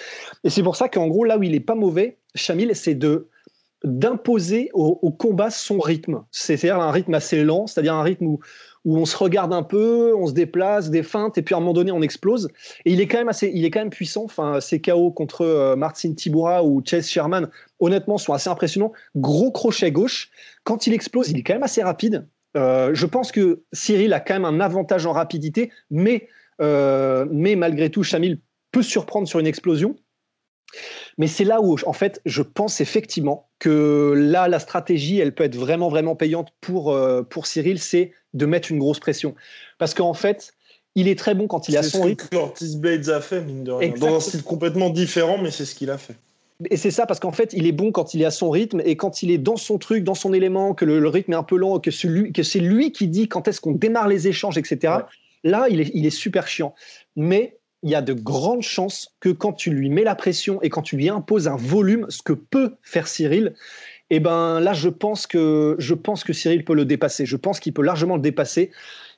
Et 0.44 0.50
c'est 0.50 0.64
pour 0.64 0.76
ça 0.76 0.90
qu'en 0.90 1.08
gros, 1.08 1.24
là 1.24 1.38
où 1.38 1.44
il 1.44 1.56
est 1.56 1.62
pas 1.62 1.76
mauvais, 1.76 2.20
Chamil, 2.36 2.76
c'est 2.76 2.96
de 2.96 3.30
d'imposer 3.84 4.70
au, 4.74 5.12
combat 5.12 5.50
son 5.50 5.80
rythme. 5.80 6.24
C'est-à-dire 6.32 6.80
un 6.80 6.92
rythme 6.92 7.14
assez 7.14 7.44
lent, 7.44 7.68
c'est-à-dire 7.68 7.96
un 7.96 8.04
rythme 8.04 8.28
où, 8.28 8.40
où, 8.86 8.98
on 8.98 9.06
se 9.06 9.18
regarde 9.18 9.54
un 9.54 9.64
peu, 9.64 10.14
on 10.16 10.28
se 10.28 10.34
déplace, 10.34 10.90
des 10.90 11.04
feintes, 11.04 11.38
et 11.38 11.42
puis 11.42 11.56
à 11.56 11.58
un 11.58 11.62
moment 11.62 11.74
donné, 11.74 11.92
on 11.92 12.02
explose. 12.02 12.50
Et 12.86 12.94
il 12.94 13.02
est 13.02 13.08
quand 13.08 13.18
même 13.18 13.30
assez, 13.30 13.52
il 13.54 13.66
est 13.66 13.72
quand 13.72 13.80
même 13.80 13.90
puissant. 13.90 14.24
Enfin, 14.26 14.60
ses 14.62 14.82
KO 14.82 15.12
contre 15.12 15.42
euh, 15.42 15.76
Martin 15.76 16.14
Tibura 16.14 16.64
ou 16.64 16.82
Chase 16.86 17.08
Sherman, 17.08 17.50
honnêtement, 17.80 18.18
sont 18.18 18.34
assez 18.34 18.50
impressionnants. 18.50 18.92
Gros 19.16 19.52
crochet 19.52 19.92
gauche. 19.92 20.30
Quand 20.64 20.86
il 20.86 20.94
explose, 20.94 21.30
il 21.30 21.40
est 21.40 21.44
quand 21.44 21.54
même 21.54 21.64
assez 21.64 21.82
rapide. 21.82 22.28
Euh, 22.58 22.92
je 22.94 23.06
pense 23.06 23.32
que 23.32 23.64
Cyril 23.72 24.14
a 24.14 24.20
quand 24.20 24.34
même 24.34 24.46
un 24.46 24.60
avantage 24.60 25.06
en 25.06 25.14
rapidité, 25.14 25.72
mais, 25.90 26.28
euh, 26.62 27.26
mais 27.32 27.56
malgré 27.56 27.90
tout, 27.90 28.04
Chamil 28.04 28.40
peut 28.72 28.84
surprendre 28.84 29.28
sur 29.28 29.40
une 29.40 29.48
explosion. 29.48 29.96
Mais 31.18 31.28
c'est 31.28 31.44
là 31.44 31.62
où, 31.62 31.78
en 31.86 31.94
fait, 31.94 32.22
je 32.26 32.42
pense 32.42 32.82
effectivement 32.82 33.48
que 33.60 34.14
là, 34.16 34.48
la 34.48 34.60
stratégie, 34.60 35.20
elle 35.20 35.34
peut 35.34 35.44
être 35.44 35.56
vraiment, 35.56 35.90
vraiment 35.90 36.16
payante 36.16 36.50
pour, 36.62 36.92
euh, 36.92 37.24
pour 37.24 37.48
Cyril, 37.48 37.80
c'est 37.80 38.12
de 38.34 38.46
mettre 38.46 38.72
une 38.72 38.80
grosse 38.80 39.00
pression. 39.00 39.36
Parce 39.78 39.94
qu'en 39.94 40.14
fait, 40.14 40.54
il 40.96 41.08
est 41.08 41.18
très 41.18 41.36
bon 41.36 41.48
quand 41.48 41.70
il 41.70 41.78
a 41.78 41.84
son 41.84 42.04
rythme. 42.04 42.26
C'est 42.32 42.36
ce 42.36 42.42
que 42.42 42.46
Curtis 42.48 42.78
Blades 42.78 43.10
a 43.10 43.22
fait, 43.22 43.42
mine 43.42 43.64
de 43.64 43.72
rien. 43.72 43.94
Dans 44.00 44.16
un 44.16 44.20
style 44.20 44.44
complètement 44.44 44.90
différent, 44.90 45.38
mais 45.38 45.52
c'est 45.52 45.66
ce 45.66 45.76
qu'il 45.76 45.90
a 45.90 45.98
fait. 45.98 46.16
Et 46.70 46.78
c'est 46.78 46.92
ça, 46.92 47.06
parce 47.06 47.20
qu'en 47.20 47.32
fait, 47.32 47.54
il 47.54 47.66
est 47.66 47.72
bon 47.72 47.92
quand 47.92 48.14
il 48.14 48.22
est 48.22 48.26
à 48.26 48.32
son 48.32 48.50
rythme 48.50 48.82
et 48.86 48.96
quand 48.96 49.24
il 49.24 49.32
est 49.32 49.40
dans 49.40 49.56
son 49.56 49.78
truc, 49.78 50.04
dans 50.04 50.14
son 50.14 50.34
élément, 50.34 50.74
que 50.74 50.86
le, 50.86 51.08
rythme 51.08 51.34
est 51.34 51.38
un 51.38 51.44
peu 51.44 51.58
lent, 51.58 51.80
que, 51.80 51.90
que 52.32 52.44
c'est 52.44 52.60
lui 52.60 52.92
qui 52.92 53.08
dit 53.08 53.28
quand 53.28 53.48
est-ce 53.48 53.62
qu'on 53.62 53.72
démarre 53.72 54.08
les 54.08 54.28
échanges, 54.28 54.58
etc. 54.58 54.94
Là, 55.44 55.68
il 55.70 55.82
est, 55.82 55.92
il 55.96 56.06
est 56.06 56.12
super 56.12 56.48
chiant. 56.48 56.76
Mais 57.16 57.58
il 57.84 57.90
y 57.90 57.96
a 57.96 58.02
de 58.02 58.14
grandes 58.14 58.62
chances 58.62 59.16
que 59.20 59.30
quand 59.30 59.54
tu 59.54 59.72
lui 59.72 59.90
mets 59.90 60.04
la 60.04 60.16
pression 60.16 60.62
et 60.62 60.70
quand 60.70 60.82
tu 60.82 60.98
lui 60.98 61.10
imposes 61.10 61.48
un 61.48 61.56
volume, 61.56 62.06
ce 62.10 62.22
que 62.22 62.34
peut 62.34 62.76
faire 62.84 63.08
Cyril, 63.08 63.54
eh 64.10 64.20
ben 64.20 64.60
là, 64.60 64.74
je 64.74 64.90
pense 64.90 65.26
que 65.26 65.76
je 65.80 65.94
pense 65.94 66.24
que 66.24 66.34
Cyril 66.34 66.66
peut 66.66 66.76
le 66.76 66.86
dépasser. 66.86 67.26
Je 67.26 67.38
pense 67.38 67.60
qu'il 67.60 67.74
peut 67.74 67.82
largement 67.82 68.18
le 68.18 68.22
dépasser. 68.22 68.72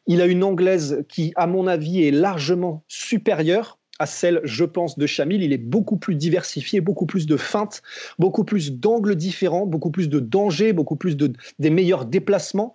Il 0.06 0.22
a 0.22 0.28
une 0.28 0.44
anglaise 0.44 1.04
qui, 1.10 1.34
à 1.36 1.48
mon 1.48 1.68
avis, 1.68 2.04
est 2.04 2.12
largement 2.12 2.84
supérieure 2.88 3.80
à 4.00 4.06
celle, 4.06 4.42
je 4.44 4.66
pense, 4.66 4.98
de 4.98 5.06
Chamil. 5.08 5.44
Il 5.44 5.52
est 5.52 5.58
beaucoup 5.58 5.98
plus 5.98 6.16
diversifié, 6.16 6.80
beaucoup 6.80 7.06
plus 7.06 7.26
de 7.26 7.38
feintes, 7.38 7.82
beaucoup 8.20 8.44
plus 8.44 8.72
d'angles 8.72 9.16
différents, 9.16 9.66
beaucoup 9.66 9.92
plus 9.92 10.10
de 10.10 10.20
dangers, 10.20 10.74
beaucoup 10.74 10.96
plus 10.96 11.18
de 11.18 11.34
des 11.60 11.70
meilleurs 11.70 12.06
déplacements. 12.06 12.74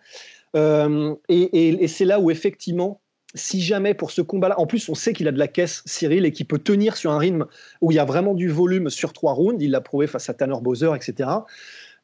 Euh, 0.57 1.15
et 1.29 1.87
c'est 1.89 2.05
là 2.05 2.19
où 2.21 2.31
effectivement 2.31 3.01
si 3.35 3.61
jamais 3.61 3.95
pour 3.95 4.11
ce 4.11 4.23
combat-là, 4.23 4.59
en 4.59 4.67
plus 4.67 4.89
on 4.89 4.95
sait 4.95 5.13
qu'il 5.13 5.29
a 5.29 5.33
de 5.33 5.39
la 5.39 5.49
caisse 5.49 5.83
Cyril 5.85 6.25
et 6.25 6.33
qu'il 6.33 6.47
peut 6.47 6.59
tenir 6.59 6.97
sur 6.97 7.11
un 7.13 7.19
rythme 7.19 7.47
où 7.81 7.93
il 7.93 7.97
y 7.97 7.99
a 7.99 8.05
vraiment 8.05 8.35
du 8.35 8.49
volume 8.49 8.91
sur 8.91 9.13
trois 9.13 9.33
rounds, 9.33 9.63
il 9.63 9.71
l'a 9.71 9.81
prouvé 9.81 10.07
face 10.07 10.29
à 10.31 10.35
Tanner 10.35 10.57
Bowser, 10.63 10.91
etc. 10.95 11.29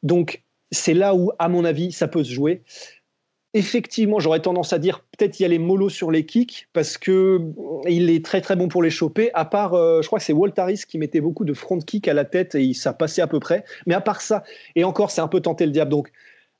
Donc 0.03 0.43
c'est 0.71 0.93
là 0.93 1.15
où, 1.15 1.31
à 1.39 1.49
mon 1.49 1.65
avis, 1.65 1.91
ça 1.91 2.07
peut 2.07 2.23
se 2.23 2.31
jouer. 2.31 2.61
Effectivement, 3.53 4.19
j'aurais 4.19 4.41
tendance 4.41 4.73
à 4.73 4.79
dire 4.79 5.05
peut-être 5.17 5.39
y 5.39 5.45
a 5.45 5.47
les 5.47 5.59
mollos 5.59 5.89
sur 5.89 6.11
les 6.11 6.25
kicks 6.25 6.67
parce 6.73 6.97
que 6.97 7.39
il 7.87 8.09
est 8.09 8.23
très 8.23 8.41
très 8.41 8.57
bon 8.57 8.67
pour 8.67 8.83
les 8.83 8.89
choper. 8.89 9.31
À 9.33 9.45
part, 9.45 9.73
euh, 9.73 10.01
je 10.01 10.07
crois 10.07 10.19
que 10.19 10.25
c'est 10.25 10.33
Waltaris 10.33 10.81
qui 10.85 10.97
mettait 10.97 11.21
beaucoup 11.21 11.45
de 11.45 11.53
front 11.53 11.79
kick 11.79 12.09
à 12.09 12.13
la 12.13 12.25
tête 12.25 12.55
et 12.55 12.73
ça 12.73 12.91
passait 12.91 13.21
à 13.21 13.27
peu 13.27 13.39
près. 13.39 13.63
Mais 13.85 13.93
à 13.93 14.01
part 14.01 14.19
ça, 14.19 14.43
et 14.75 14.83
encore, 14.83 15.09
c'est 15.09 15.21
un 15.21 15.29
peu 15.29 15.39
tenté 15.39 15.65
le 15.65 15.71
diable. 15.71 15.91
Donc 15.91 16.11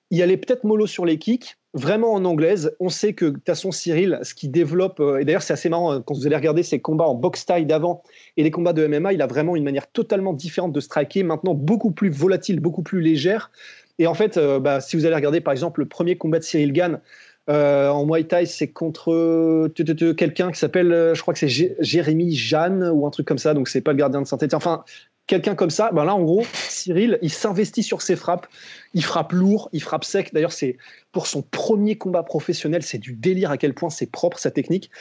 y 0.09 0.21
a 0.21 0.25
les 0.25 0.37
peut-être 0.37 0.63
mollo 0.63 0.87
sur 0.87 1.05
les 1.05 1.19
kicks 1.19 1.57
vraiment 1.75 2.13
en 2.13 2.23
anglaise. 2.25 2.75
On 2.79 2.89
sait 2.89 3.13
que 3.13 3.25
Tasson 3.25 3.71
Cyril, 3.71 4.19
ce 4.23 4.33
qui 4.33 4.47
développe, 4.47 4.99
euh, 4.99 5.19
et 5.19 5.25
d'ailleurs 5.25 5.43
c'est 5.43 5.53
assez 5.53 5.69
marrant 5.69 5.91
hein, 5.91 6.01
quand 6.03 6.15
vous 6.15 6.25
allez 6.25 6.35
regarder 6.35 6.63
ses 6.63 6.79
combats 6.79 7.05
en 7.05 7.13
box 7.13 7.41
style 7.41 7.67
d'avant 7.67 8.01
et 8.37 8.43
les 8.43 8.49
combats 8.49 8.73
de 8.73 8.87
MMA, 8.87 9.13
il 9.13 9.21
a 9.21 9.27
vraiment 9.27 9.55
une 9.55 9.63
manière 9.63 9.87
totalement 9.91 10.33
différente 10.33 10.71
de 10.71 10.79
striker, 10.79 11.21
maintenant 11.23 11.53
beaucoup 11.53 11.91
plus 11.91 12.09
volatile, 12.09 12.61
beaucoup 12.61 12.81
plus 12.81 13.01
légère. 13.01 13.51
Et 13.99 14.07
en 14.07 14.13
fait, 14.13 14.37
euh, 14.37 14.59
bah, 14.59 14.79
si 14.79 14.95
vous 14.95 15.05
allez 15.05 15.15
regarder 15.15 15.41
par 15.41 15.51
exemple 15.51 15.81
le 15.81 15.85
premier 15.85 16.17
combat 16.17 16.39
de 16.39 16.43
Cyril 16.43 16.71
Gann 16.71 17.01
euh, 17.49 17.89
en 17.89 18.05
Muay 18.05 18.23
Thai, 18.23 18.45
c'est 18.45 18.69
contre 18.69 19.67
quelqu'un 20.13 20.51
qui 20.51 20.59
s'appelle, 20.59 21.11
je 21.13 21.21
crois 21.21 21.33
que 21.33 21.39
c'est 21.39 21.75
Jérémy 21.79 22.33
Jeanne 22.33 22.89
ou 22.91 23.05
un 23.05 23.11
truc 23.11 23.27
comme 23.27 23.37
ça, 23.37 23.53
donc 23.53 23.67
c'est 23.67 23.81
pas 23.81 23.91
le 23.91 23.97
gardien 23.97 24.21
de 24.21 24.27
santé. 24.27 24.47
Enfin, 24.53 24.83
quelqu'un 25.27 25.55
comme 25.55 25.69
ça, 25.69 25.91
ben 25.91 26.05
là, 26.05 26.15
en 26.15 26.23
gros, 26.23 26.43
Cyril, 26.69 27.19
il 27.21 27.31
s'investit 27.31 27.83
sur 27.83 28.01
ses 28.01 28.15
frappes. 28.15 28.47
Il 28.93 29.03
frappe 29.03 29.31
lourd, 29.31 29.69
il 29.73 29.81
frappe 29.81 30.03
sec. 30.03 30.33
D'ailleurs, 30.33 30.53
c'est 30.53 30.77
pour 31.11 31.27
son 31.27 31.41
premier 31.41 31.97
combat 31.97 32.23
professionnel, 32.23 32.83
c'est 32.83 32.97
du 32.97 33.13
délire 33.13 33.51
à 33.51 33.57
quel 33.57 33.73
point 33.73 33.89
c'est 33.89 34.11
propre 34.11 34.39
sa 34.39 34.51
technique. 34.51 34.91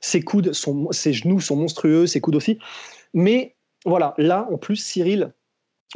Ses 0.00 0.22
coudes, 0.22 0.52
sont, 0.52 0.92
ses 0.92 1.12
genoux 1.12 1.40
sont 1.40 1.56
monstrueux, 1.56 2.06
ses 2.06 2.20
coudes 2.20 2.36
aussi. 2.36 2.58
Mais 3.14 3.56
voilà, 3.84 4.14
là, 4.18 4.46
en 4.50 4.58
plus, 4.58 4.76
Cyril, 4.76 5.32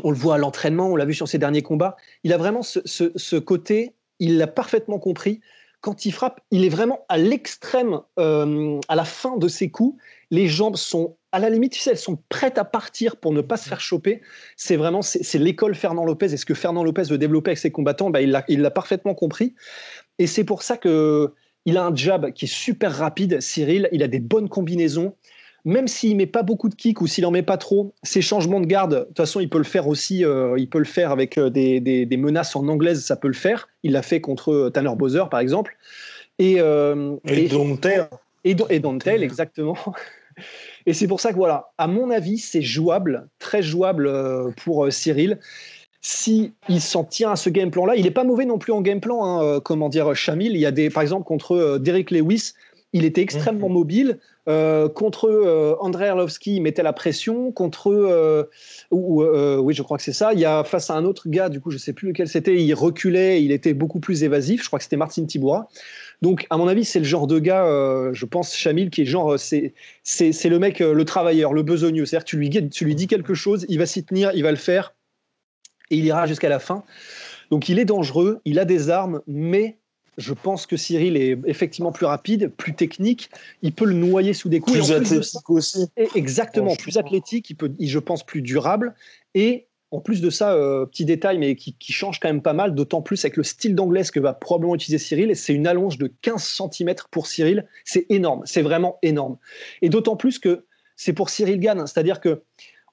on 0.03 0.11
le 0.11 0.17
voit 0.17 0.37
à 0.37 0.39
l'entraînement, 0.39 0.89
on 0.89 0.97
l'a 0.97 1.05
vu 1.05 1.15
sur 1.15 1.29
ses 1.29 1.39
derniers 1.39 1.63
combats, 1.63 1.97
il 2.25 2.33
a 2.33 2.37
vraiment 2.37 2.63
ce, 2.63 3.39
côté, 3.39 3.95
il 4.19 4.39
l'a 4.39 4.47
parfaitement 4.47 4.99
compris. 4.99 5.41
Quand 5.81 6.05
il 6.05 6.13
frappe, 6.13 6.41
il 6.51 6.65
est 6.65 6.69
vraiment 6.71 7.05
à 7.09 7.19
l'extrême, 7.19 8.01
euh, 8.19 8.81
à 8.89 8.97
la 8.97 9.05
fin 9.05 9.37
de 9.37 9.47
ses 9.47 9.71
coups. 9.71 10.01
Les 10.31 10.49
jambes 10.49 10.77
sont 10.77 11.17
à 11.39 11.41
la 11.41 11.51
limite, 11.51 11.73
tu 11.73 11.81
sais, 11.81 11.91
elles 11.91 11.99
sont 11.99 12.19
prêtes 12.29 12.59
à 12.59 12.65
partir 12.65 13.17
pour 13.17 13.33
ne 13.33 13.41
pas 13.41 13.57
se 13.57 13.69
faire 13.69 13.81
choper. 13.81 14.21
C'est 14.57 14.77
vraiment, 14.77 15.03
c'est 15.03 15.39
l'école 15.39 15.75
Fernand 15.75 16.05
Lopez. 16.05 16.33
Et 16.33 16.37
ce 16.37 16.45
que 16.45 16.55
Fernand 16.55 16.85
Lopez 16.85 17.05
veut 17.05 17.19
développer 17.19 17.51
avec 17.51 17.59
ses 17.59 17.71
combattants, 17.71 18.11
bah, 18.11 18.21
il 18.21 18.61
l'a 18.61 18.71
parfaitement 18.71 19.15
compris. 19.15 19.55
Et 20.19 20.27
c'est 20.27 20.45
pour 20.45 20.63
ça 20.63 20.77
que 20.77 21.33
il 21.65 21.77
a 21.77 21.85
un 21.85 21.95
jab 21.95 22.33
qui 22.33 22.47
est 22.47 22.53
super 22.53 22.93
rapide, 22.93 23.41
Cyril. 23.41 23.89
Il 23.93 24.03
a 24.03 24.09
des 24.09 24.21
bonnes 24.21 24.49
combinaisons. 24.49 25.15
Même 25.65 25.87
s'il 25.87 26.17
met 26.17 26.27
pas 26.27 26.43
beaucoup 26.43 26.69
de 26.69 26.75
kicks 26.75 27.01
ou 27.01 27.07
s'il 27.07 27.27
en 27.27 27.31
met 27.31 27.43
pas 27.43 27.59
trop, 27.59 27.93
ses 28.03 28.23
changements 28.23 28.61
de 28.61 28.67
garde, 28.67 28.95
de 28.95 29.05
toute 29.05 29.17
façon, 29.17 29.41
il 29.41 29.51
peut 29.51 29.59
le 29.59 29.65
faire 29.65 29.87
aussi. 29.87 30.25
Euh, 30.25 30.55
il 30.57 30.71
peut 30.71 30.79
le 30.79 30.85
faire 30.85 31.11
avec 31.11 31.37
euh, 31.37 31.51
des, 31.51 31.81
des, 31.81 32.17
menaces 32.17 32.57
en 32.57 32.67
anglaise, 32.69 33.05
ça 33.05 33.17
peut 33.17 33.29
le 33.29 33.35
faire. 33.35 33.69
Il 33.83 33.93
l'a 33.93 34.03
fait 34.03 34.21
contre 34.21 34.53
euh, 34.53 34.71
Tanner 34.71 34.95
Bowser, 34.97 35.25
par 35.31 35.41
exemple. 35.41 35.77
Et, 36.39 36.57
euh, 36.59 37.17
et, 37.27 37.45
et 37.45 37.49
Dontel. 37.49 38.09
Et, 38.45 38.57
et 38.71 38.81
Dontel, 38.81 39.23
exactement. 39.23 39.77
Et 40.87 40.95
c'est 40.95 41.07
pour 41.07 41.21
ça 41.21 41.33
que, 41.33 41.37
voilà, 41.37 41.71
à 41.79 41.87
mon 41.87 42.11
avis, 42.11 42.39
c'est 42.39 42.63
jouable, 42.63 43.29
très 43.39 43.63
jouable 43.63 44.07
euh, 44.07 44.51
pour 44.65 44.87
euh, 44.87 44.91
Cyril. 44.91 45.39
Si 46.01 46.53
il 46.69 46.81
s'en 46.81 47.05
tient 47.05 47.33
à 47.33 47.37
ce 47.37 47.51
game 47.51 47.71
plan-là, 47.71 47.97
il 47.97 48.05
n'est 48.05 48.11
pas 48.11 48.25
mauvais 48.25 48.45
non 48.45 48.59
plus 48.59 48.73
en 48.73 48.81
game 48.81 49.01
plan, 49.01 49.25
hein, 49.25 49.43
euh, 49.43 49.61
comment 49.61 49.89
dire, 49.89 50.15
Chamil. 50.15 50.53
Il 50.53 50.61
y 50.61 50.67
a 50.67 50.71
des, 50.71 50.91
par 50.91 51.03
exemple, 51.03 51.25
contre 51.25 51.79
Derek 51.79 52.11
Lewis, 52.11 52.53
il 52.93 53.05
était 53.05 53.21
extrêmement 53.21 53.69
mhm. 53.69 53.75
mobile. 53.75 54.19
contre 54.95 55.77
André 55.81 56.09
Arlovski, 56.09 56.57
il 56.57 56.63
mettait 56.63 56.83
la 56.83 56.95
pression. 56.95 57.53
Contre, 57.53 58.49
ou, 58.91 59.23
oui, 59.23 59.75
je 59.75 59.83
crois 59.83 59.99
que 59.99 60.03
c'est 60.03 60.15
ça. 60.15 60.33
Il 60.33 60.41
y 60.41 60.47
a 60.47 60.65
face 60.65 60.89
à 60.89 60.95
un 60.95 61.05
autre 61.05 61.29
gars, 61.29 61.51
du 61.51 61.61
coup, 61.61 61.71
je 61.71 61.77
ne 61.77 61.81
sais 61.81 61.93
plus 61.93 62.09
lequel 62.09 62.29
c'était, 62.29 62.57
il 62.57 62.73
reculait, 62.73 63.43
il 63.43 63.53
était 63.53 63.75
beaucoup 63.75 64.01
plus 64.01 64.23
évasif. 64.23 64.63
Je 64.63 64.69
crois 64.69 64.79
que 64.79 64.85
c'était 64.85 64.97
Martin 64.97 65.27
Tiboura. 65.27 65.69
Donc, 66.21 66.47
à 66.51 66.57
mon 66.57 66.67
avis, 66.67 66.85
c'est 66.85 66.99
le 66.99 67.05
genre 67.05 67.27
de 67.27 67.39
gars, 67.39 67.65
euh, 67.65 68.13
je 68.13 68.27
pense, 68.27 68.55
Chamil, 68.55 68.91
qui 68.91 69.03
est 69.03 69.05
genre, 69.05 69.35
euh, 69.35 69.37
c'est, 69.37 69.73
c'est, 70.03 70.49
le 70.49 70.59
mec, 70.59 70.81
euh, 70.81 70.93
le 70.93 71.05
travailleur, 71.05 71.53
le 71.53 71.63
besogneux. 71.63 72.07
C'est-à-dire 72.07 72.25
que 72.25 72.31
tu 72.31 72.37
lui, 72.37 72.71
tu 72.71 72.85
lui 72.85 72.95
dis 72.95 73.07
quelque 73.07 73.35
chose, 73.35 73.65
il 73.69 73.79
va 73.79 73.87
s'y 73.87 74.05
tenir, 74.05 74.33
il 74.35 74.43
va 74.43 74.51
le 74.51 74.57
faire, 74.57 74.95
et 75.91 75.97
il 75.97 76.05
ira 76.05 76.27
jusqu'à 76.27 76.49
la 76.49 76.59
fin. 76.59 76.83
Donc, 77.51 77.69
il 77.69 77.79
est 77.79 77.85
dangereux, 77.85 78.41
il 78.45 78.59
a 78.59 78.65
des 78.65 78.91
armes, 78.91 79.23
mais 79.29 79.79
je 80.17 80.35
pense 80.35 80.67
que 80.67 80.77
Cyril 80.77 81.17
est 81.17 81.39
effectivement 81.47 81.93
plus 81.93 82.07
rapide, 82.07 82.51
plus 82.57 82.75
technique. 82.75 83.31
Il 83.63 83.73
peut 83.73 83.85
le 83.85 83.95
noyer 83.95 84.35
sous 84.35 84.49
des 84.49 84.59
coups. 84.59 84.77
Plus 84.77 84.91
athlétique 84.91 85.49
aussi. 85.49 85.87
Exactement, 86.17 86.75
plus 86.75 86.99
athlétique. 86.99 87.49
Il 87.51 87.55
peut, 87.55 87.73
je 87.79 87.99
pense, 88.01 88.27
plus 88.27 88.43
durable. 88.43 88.97
Et 89.35 89.68
en 89.91 90.01
plus 90.01 90.21
de 90.21 90.29
ça, 90.31 90.53
euh, 90.53 90.85
petit 90.85 91.05
détail, 91.05 91.39
mais 91.39 91.57
qui, 91.57 91.75
change 91.93 92.21
quand 92.21 92.29
même 92.29 92.43
pas 92.43 92.53
mal, 92.53 92.75
d'autant 92.75 93.01
plus 93.01 93.25
avec 93.25 93.37
le 93.37 93.43
style 93.43 93.75
d'anglaise 93.75 94.11
que 94.11 94.21
va 94.21 94.35
probablement 94.35 94.75
utiliser 94.75 94.99
Cyril, 94.99 95.35
c'est 95.35 95.55
une 95.55 95.67
allonge 95.67 95.97
de 95.99 96.13
15 96.21 96.43
cm 96.43 96.95
pour 97.11 97.27
Cyril. 97.27 97.67
C'est 97.85 98.07
énorme, 98.11 98.43
c'est 98.45 98.63
vraiment 98.63 98.99
énorme. 99.03 99.39
Et 99.81 99.89
d'autant 99.89 100.17
plus 100.17 100.39
que 100.39 100.67
c'est 100.97 101.13
pour 101.13 101.31
Cyril 101.31 101.59
Gann, 101.59 101.87
c'est-à-dire 101.87 102.21
que, 102.21 102.43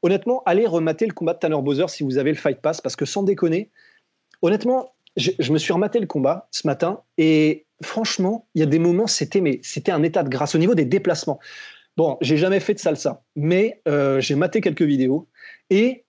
honnêtement, 0.03 0.41
allez 0.45 0.67
remater 0.67 1.05
le 1.05 1.13
combat 1.13 1.33
de 1.33 1.39
Tanner 1.39 1.61
Bowser 1.61 1.87
si 1.89 2.03
vous 2.03 2.17
avez 2.17 2.31
le 2.31 2.37
Fight 2.37 2.61
Pass, 2.61 2.79
parce 2.79 2.95
que 2.95 3.05
sans 3.05 3.23
déconner, 3.23 3.71
honnêtement, 4.41 4.93
je, 5.17 5.51
me 5.51 5.57
suis 5.57 5.73
rematé 5.73 5.99
le 5.99 6.07
combat 6.07 6.47
ce 6.51 6.67
matin, 6.67 7.01
et 7.17 7.65
franchement, 7.81 8.47
il 8.55 8.59
y 8.59 8.63
a 8.63 8.67
des 8.67 8.79
moments, 8.79 9.07
c'était 9.07 9.41
mais 9.41 9.59
c'était 9.63 9.91
un 9.91 10.03
état 10.03 10.23
de 10.23 10.29
grâce 10.29 10.55
au 10.55 10.57
niveau 10.57 10.75
des 10.75 10.85
déplacements. 10.85 11.39
Bon, 11.97 12.17
j'ai 12.21 12.37
jamais 12.37 12.59
fait 12.59 12.73
de 12.73 12.79
salsa, 12.79 13.23
mais 13.35 13.81
euh, 13.87 14.19
j'ai 14.19 14.35
maté 14.35 14.61
quelques 14.61 14.81
vidéos, 14.81 15.27
et 15.69 16.04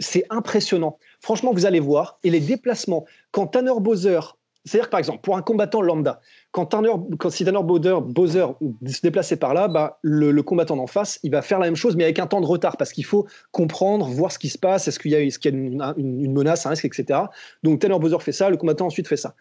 c'est 0.00 0.24
impressionnant. 0.30 0.98
Franchement, 1.20 1.52
vous 1.52 1.66
allez 1.66 1.80
voir. 1.80 2.18
Et 2.24 2.30
les 2.30 2.40
déplacements, 2.40 3.04
quand 3.30 3.48
Tanner 3.48 3.72
Bowser, 3.78 4.20
c'est-à-dire 4.64 4.90
par 4.90 4.98
exemple, 4.98 5.20
pour 5.20 5.36
un 5.36 5.42
combattant 5.42 5.82
lambda, 5.82 6.20
quand, 6.50 6.66
Tanner, 6.66 6.92
quand 7.18 7.30
si 7.30 7.44
Tanner 7.44 7.62
Bowser, 7.62 7.96
Bowser 8.02 8.46
se 8.86 9.00
déplaçait 9.02 9.36
par 9.36 9.54
là, 9.54 9.68
bah, 9.68 9.98
le, 10.02 10.40
combattant 10.42 10.78
en 10.78 10.86
face, 10.86 11.20
il 11.22 11.30
va 11.30 11.42
faire 11.42 11.58
la 11.58 11.66
même 11.66 11.76
chose, 11.76 11.96
mais 11.96 12.04
avec 12.04 12.18
un 12.18 12.26
temps 12.26 12.40
de 12.40 12.46
retard, 12.46 12.76
parce 12.76 12.92
qu'il 12.92 13.04
faut 13.04 13.26
comprendre, 13.50 14.06
voir 14.06 14.32
ce 14.32 14.38
qui 14.38 14.48
se 14.48 14.58
passe, 14.58 14.88
est-ce 14.88 14.98
qu'il 14.98 15.10
y 15.10 15.16
a, 15.16 15.20
une, 15.48 16.32
menace, 16.32 16.66
un 16.66 16.70
risque, 16.70 16.86
etc. 16.86 17.20
Donc 17.62 17.80
Tanner 17.80 17.98
Bowser 17.98 18.20
fait 18.20 18.32
ça, 18.32 18.48
le 18.48 18.56
combattant 18.56 18.86
ensuite 18.86 19.08
fait 19.08 19.16
ça. 19.16 19.34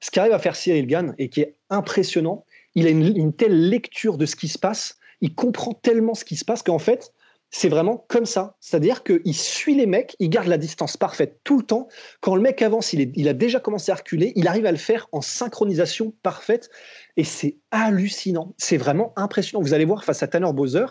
Ce 0.00 0.10
qui 0.10 0.18
arrive 0.18 0.32
à 0.32 0.38
faire 0.38 0.56
Cyril 0.56 0.86
Gann, 0.86 1.14
et 1.18 1.28
qui 1.28 1.40
est 1.40 1.56
impressionnant, 1.68 2.44
il 2.74 2.86
a 2.86 2.90
une 2.90 3.32
telle 3.32 3.68
lecture 3.68 4.18
de 4.18 4.26
ce 4.26 4.36
qui 4.36 4.48
se 4.48 4.58
passe, 4.58 4.96
il 5.20 5.34
comprend 5.34 5.74
tellement 5.74 6.14
ce 6.14 6.24
qui 6.24 6.36
se 6.36 6.44
passe 6.44 6.62
qu'en 6.62 6.78
fait, 6.78 7.12
c'est 7.50 7.68
vraiment 7.68 8.04
comme 8.08 8.26
ça. 8.26 8.56
C'est-à-dire 8.60 9.02
qu'il 9.02 9.34
suit 9.34 9.74
les 9.74 9.86
mecs, 9.86 10.14
il 10.20 10.30
garde 10.30 10.46
la 10.46 10.58
distance 10.58 10.96
parfaite 10.96 11.40
tout 11.42 11.58
le 11.58 11.64
temps. 11.64 11.88
Quand 12.20 12.36
le 12.36 12.42
mec 12.42 12.62
avance, 12.62 12.92
il, 12.92 13.28
a 13.28 13.32
déjà 13.32 13.58
commencé 13.58 13.90
à 13.90 13.96
reculer, 13.96 14.32
il 14.36 14.46
arrive 14.46 14.66
à 14.66 14.72
le 14.72 14.78
faire 14.78 15.08
en 15.10 15.20
synchronisation 15.20 16.14
parfaite. 16.22 16.70
Et 17.16 17.24
c'est 17.24 17.56
hallucinant. 17.72 18.54
C'est 18.56 18.76
vraiment 18.76 19.12
impressionnant. 19.16 19.62
Vous 19.62 19.74
allez 19.74 19.84
voir 19.84 20.04
face 20.04 20.22
à 20.22 20.28
Tanner 20.28 20.52
Bowser, 20.52 20.86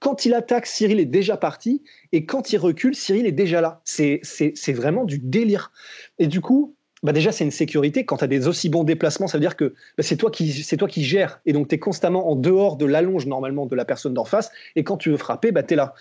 quand 0.00 0.24
il 0.24 0.32
attaque, 0.32 0.66
Cyril 0.66 0.98
est 0.98 1.04
déjà 1.04 1.36
parti. 1.36 1.82
Et 2.12 2.24
quand 2.24 2.52
il 2.52 2.58
recule, 2.58 2.94
Cyril 2.94 3.26
est 3.26 3.32
déjà 3.32 3.60
là. 3.60 3.82
C'est 3.84 4.72
vraiment 4.72 5.04
du 5.04 5.18
délire. 5.18 5.72
Et 6.18 6.26
du 6.26 6.40
coup, 6.40 6.74
bah 7.02 7.12
déjà, 7.12 7.30
c'est 7.30 7.44
une 7.44 7.52
sécurité. 7.52 8.04
Quand 8.04 8.16
tu 8.16 8.24
as 8.24 8.28
des 8.28 8.48
aussi 8.48 8.68
bons 8.68 8.84
déplacements, 8.84 9.28
ça 9.28 9.38
veut 9.38 9.42
dire 9.42 9.56
que 9.56 9.74
bah, 9.96 10.02
c'est 10.02 10.16
toi, 10.16 10.30
qui, 10.30 10.64
toi 10.76 10.88
qui 10.88 11.04
gères. 11.04 11.40
Et 11.46 11.52
donc, 11.52 11.68
tu 11.68 11.76
es 11.76 11.78
constamment 11.78 12.30
en 12.30 12.36
dehors 12.36 12.76
de 12.76 12.86
l'allonge, 12.86 13.26
normalement, 13.26 13.66
de 13.66 13.76
la 13.76 13.84
personne 13.84 14.14
d'en 14.14 14.24
face. 14.24 14.50
Et 14.74 14.84
quand 14.84 14.96
tu 14.96 15.10
veux 15.10 15.16
frapper, 15.16 15.52
bah, 15.52 15.62
tu 15.62 15.74
es 15.74 15.76
là. 15.76 15.94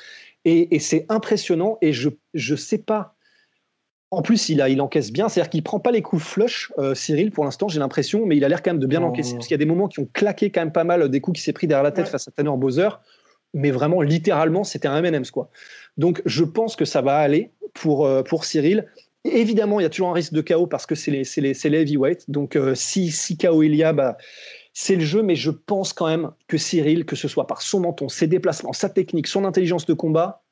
Et, 0.45 0.79
c'est 0.79 1.05
impressionnant. 1.09 1.77
Et 1.81 1.93
je 1.93 2.09
ne 2.33 2.55
sais 2.55 2.79
pas. 2.79 3.15
En 4.09 4.21
plus, 4.21 4.49
il, 4.49 4.61
a, 4.61 4.69
il 4.69 4.81
encaisse 4.81 5.11
bien. 5.11 5.29
C'est-à-dire 5.29 5.49
qu'il 5.49 5.63
prend 5.63 5.79
pas 5.79 5.91
les 5.91 6.01
coups 6.01 6.23
flush, 6.23 6.71
euh, 6.79 6.95
Cyril, 6.95 7.31
pour 7.31 7.43
l'instant, 7.43 7.67
j'ai 7.67 7.79
l'impression. 7.79 8.25
Mais 8.25 8.37
il 8.37 8.43
a 8.43 8.49
l'air 8.49 8.63
quand 8.63 8.71
même 8.71 8.79
de 8.79 8.87
bien 8.87 9.03
encaisser. 9.03 9.33
Parce 9.33 9.47
qu'il 9.47 9.53
y 9.53 9.59
a 9.61 9.63
des 9.63 9.65
moments 9.65 9.87
qui 9.87 9.99
ont 9.99 10.09
claqué 10.11 10.49
quand 10.49 10.61
même 10.61 10.71
pas 10.71 10.85
mal, 10.85 11.09
des 11.09 11.21
coups 11.21 11.37
qui 11.37 11.43
s'est 11.43 11.53
pris 11.53 11.67
derrière 11.67 11.83
la 11.83 11.91
tête 11.91 12.07
face 12.07 12.27
à 12.27 12.31
Tanner 12.31 12.55
Bowser. 12.55 12.89
Mais 13.53 13.71
vraiment, 13.71 14.01
littéralement, 14.01 14.63
c'était 14.63 14.87
un 14.87 15.03
M&M's, 15.03 15.31
quoi. 15.31 15.49
Donc, 15.97 16.21
je 16.25 16.43
pense 16.43 16.75
que 16.75 16.85
ça 16.85 17.01
va 17.01 17.17
aller 17.17 17.51
pour, 17.73 18.05
euh, 18.05 18.23
pour 18.23 18.45
Cyril. 18.45 18.87
Évidemment, 19.27 19.79
il 19.79 19.83
y 19.83 19.85
a 19.85 19.89
toujours 19.89 20.09
un 20.09 20.13
risque 20.13 20.33
de 20.33 20.41
chaos 20.41 20.67
parce 20.67 20.85
que 20.85 20.95
c'est 20.95 21.11
les, 21.11 21.23
les, 21.37 21.53
les 21.53 21.81
heavyweights. 21.81 22.29
Donc, 22.29 22.55
euh, 22.55 22.75
si, 22.75 23.11
si 23.11 23.37
chaos 23.37 23.63
il 23.63 23.75
y 23.75 23.83
a, 23.83 23.93
bah, 23.93 24.17
c'est 24.73 24.95
le 24.95 25.05
jeu, 25.05 25.23
mais 25.23 25.35
je 25.35 25.51
pense 25.51 25.93
quand 25.93 26.07
même 26.07 26.31
que 26.47 26.57
Cyril, 26.57 27.05
que 27.05 27.15
ce 27.15 27.27
soit 27.27 27.47
par 27.47 27.61
son 27.61 27.79
menton, 27.79 28.09
ses 28.09 28.27
déplacements, 28.27 28.73
sa 28.73 28.89
technique, 28.89 29.27
son 29.27 29.45
intelligence 29.45 29.85
de 29.85 29.93
combat, 29.93 30.43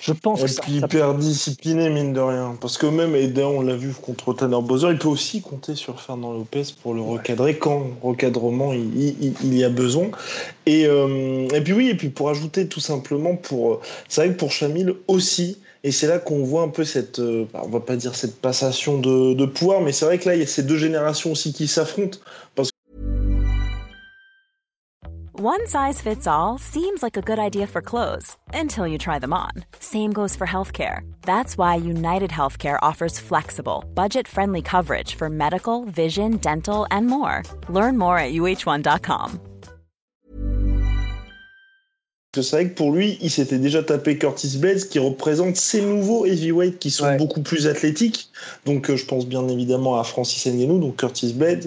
je 0.00 0.12
pense 0.12 0.42
Et 0.42 0.60
puis 0.60 0.72
hyper 0.76 1.14
discipliné, 1.14 1.88
mine 1.88 2.12
de 2.12 2.20
rien. 2.20 2.56
Parce 2.60 2.78
que 2.78 2.86
même 2.86 3.14
Eden, 3.14 3.44
on 3.44 3.62
l'a 3.62 3.76
vu 3.76 3.92
contre 3.92 4.34
Tanner 4.34 4.60
Bowser, 4.60 4.88
il 4.90 4.98
peut 4.98 5.08
aussi 5.08 5.40
compter 5.40 5.74
sur 5.74 6.00
Fernand 6.00 6.32
Lopez 6.32 6.64
pour 6.82 6.94
le 6.94 7.00
recadrer 7.00 7.56
quand 7.56 7.86
recadrement 8.02 8.72
il, 8.72 9.54
y 9.54 9.64
a 9.64 9.68
besoin. 9.68 10.10
Et, 10.66 10.86
euh, 10.86 11.48
et 11.54 11.60
puis 11.60 11.72
oui, 11.72 11.88
et 11.88 11.94
puis 11.94 12.08
pour 12.08 12.28
ajouter 12.28 12.68
tout 12.68 12.80
simplement, 12.80 13.36
pour, 13.36 13.80
c'est 14.08 14.22
vrai 14.22 14.34
que 14.34 14.38
pour 14.38 14.50
Chamil 14.50 14.94
aussi, 15.08 15.58
et 15.84 15.92
c'est 15.92 16.06
là 16.06 16.18
qu'on 16.18 16.42
voit 16.42 16.62
un 16.62 16.68
peu 16.68 16.82
cette, 16.82 17.18
euh, 17.18 17.44
bah, 17.52 17.60
on 17.62 17.68
va 17.68 17.80
pas 17.80 17.96
dire 17.96 18.14
cette 18.14 18.40
passation 18.40 18.98
de, 18.98 19.34
de 19.34 19.44
pouvoir, 19.44 19.82
mais 19.82 19.92
c'est 19.92 20.06
vrai 20.06 20.18
que 20.18 20.26
là, 20.26 20.34
il 20.34 20.40
y 20.40 20.42
a 20.42 20.46
ces 20.46 20.62
deux 20.62 20.78
générations 20.78 21.32
aussi 21.32 21.52
qui 21.52 21.68
s'affrontent. 21.68 22.18
Parce... 22.54 22.70
One 25.36 25.66
size 25.66 26.00
fits 26.00 26.26
all 26.26 26.56
seems 26.58 27.02
like 27.02 27.18
a 27.18 27.20
good 27.20 27.38
idea 27.38 27.66
for 27.66 27.82
clothes 27.82 28.38
until 28.54 28.86
you 28.86 28.96
try 28.96 29.18
them 29.18 29.34
on. 29.34 29.50
Same 29.78 30.10
goes 30.10 30.34
for 30.34 30.46
healthcare. 30.46 31.00
That's 31.26 31.58
why 31.58 31.74
United 31.74 32.30
Healthcare 32.30 32.78
offers 32.80 33.18
flexible, 33.18 33.84
budget-friendly 33.94 34.62
coverage 34.62 35.16
for 35.16 35.28
medical, 35.28 35.84
vision, 35.84 36.38
dental, 36.38 36.86
and 36.90 37.06
more. 37.08 37.42
Learn 37.68 37.98
more 37.98 38.16
at 38.16 38.32
uh1.com. 38.32 39.53
C'est 42.42 42.56
vrai 42.56 42.68
que 42.68 42.74
pour 42.74 42.92
lui, 42.92 43.18
il 43.20 43.30
s'était 43.30 43.58
déjà 43.58 43.82
tapé 43.82 44.18
Curtis 44.18 44.58
Blades, 44.58 44.88
qui 44.88 44.98
représente 44.98 45.56
ces 45.56 45.80
nouveaux 45.82 46.26
heavyweights 46.26 46.78
qui 46.78 46.90
sont 46.90 47.16
beaucoup 47.16 47.42
plus 47.42 47.66
athlétiques. 47.66 48.30
Donc, 48.66 48.90
euh, 48.90 48.96
je 48.96 49.04
pense 49.04 49.26
bien 49.26 49.46
évidemment 49.48 49.98
à 49.98 50.04
Francis 50.04 50.46
Ngannou, 50.46 50.78
donc 50.78 50.96
Curtis 50.96 51.32
Blades. 51.32 51.66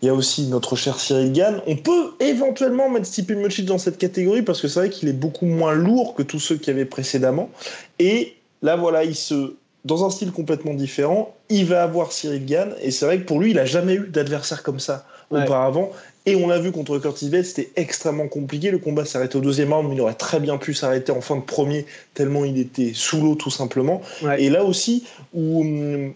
Il 0.00 0.06
y 0.06 0.08
a 0.08 0.14
aussi 0.14 0.46
notre 0.46 0.76
cher 0.76 1.00
Cyril 1.00 1.32
Gann. 1.32 1.60
On 1.66 1.76
peut 1.76 2.12
éventuellement 2.20 2.88
mettre 2.88 3.06
Stipe 3.06 3.30
Miocic 3.30 3.64
dans 3.64 3.78
cette 3.78 3.98
catégorie 3.98 4.42
parce 4.42 4.60
que 4.60 4.68
c'est 4.68 4.78
vrai 4.78 4.90
qu'il 4.90 5.08
est 5.08 5.12
beaucoup 5.12 5.46
moins 5.46 5.74
lourd 5.74 6.14
que 6.14 6.22
tous 6.22 6.38
ceux 6.38 6.56
qui 6.56 6.70
avaient 6.70 6.84
précédemment. 6.84 7.50
Et 7.98 8.36
là, 8.62 8.76
voilà, 8.76 9.02
il 9.02 9.16
se 9.16 9.54
dans 9.84 10.04
un 10.04 10.10
style 10.10 10.32
complètement 10.32 10.74
différent, 10.74 11.34
il 11.48 11.66
va 11.66 11.82
avoir 11.82 12.12
Cyril 12.12 12.44
Gann. 12.44 12.74
Et 12.82 12.90
c'est 12.90 13.06
vrai 13.06 13.18
que 13.18 13.24
pour 13.24 13.40
lui, 13.40 13.50
il 13.50 13.56
n'a 13.56 13.64
jamais 13.64 13.94
eu 13.94 14.08
d'adversaire 14.08 14.62
comme 14.62 14.80
ça 14.80 15.06
auparavant. 15.30 15.92
Et 16.26 16.36
on 16.36 16.46
l'a 16.46 16.58
vu 16.58 16.72
contre 16.72 16.98
Curtis 16.98 17.28
Bates, 17.30 17.46
c'était 17.46 17.70
extrêmement 17.76 18.28
compliqué. 18.28 18.70
Le 18.70 18.78
combat 18.78 19.04
s'arrêtait 19.04 19.36
au 19.36 19.40
deuxième 19.40 19.72
round, 19.72 19.88
mais 19.88 19.94
il 19.94 20.00
aurait 20.00 20.14
très 20.14 20.40
bien 20.40 20.58
pu 20.58 20.74
s'arrêter 20.74 21.10
en 21.12 21.20
fin 21.20 21.36
de 21.36 21.42
premier, 21.42 21.86
tellement 22.12 22.44
il 22.44 22.58
était 22.58 22.92
sous 22.94 23.22
l'eau 23.22 23.34
tout 23.34 23.50
simplement. 23.50 24.02
Et 24.36 24.50
là 24.50 24.64
aussi, 24.64 25.04
où 25.32 25.62
hum, 25.62 26.12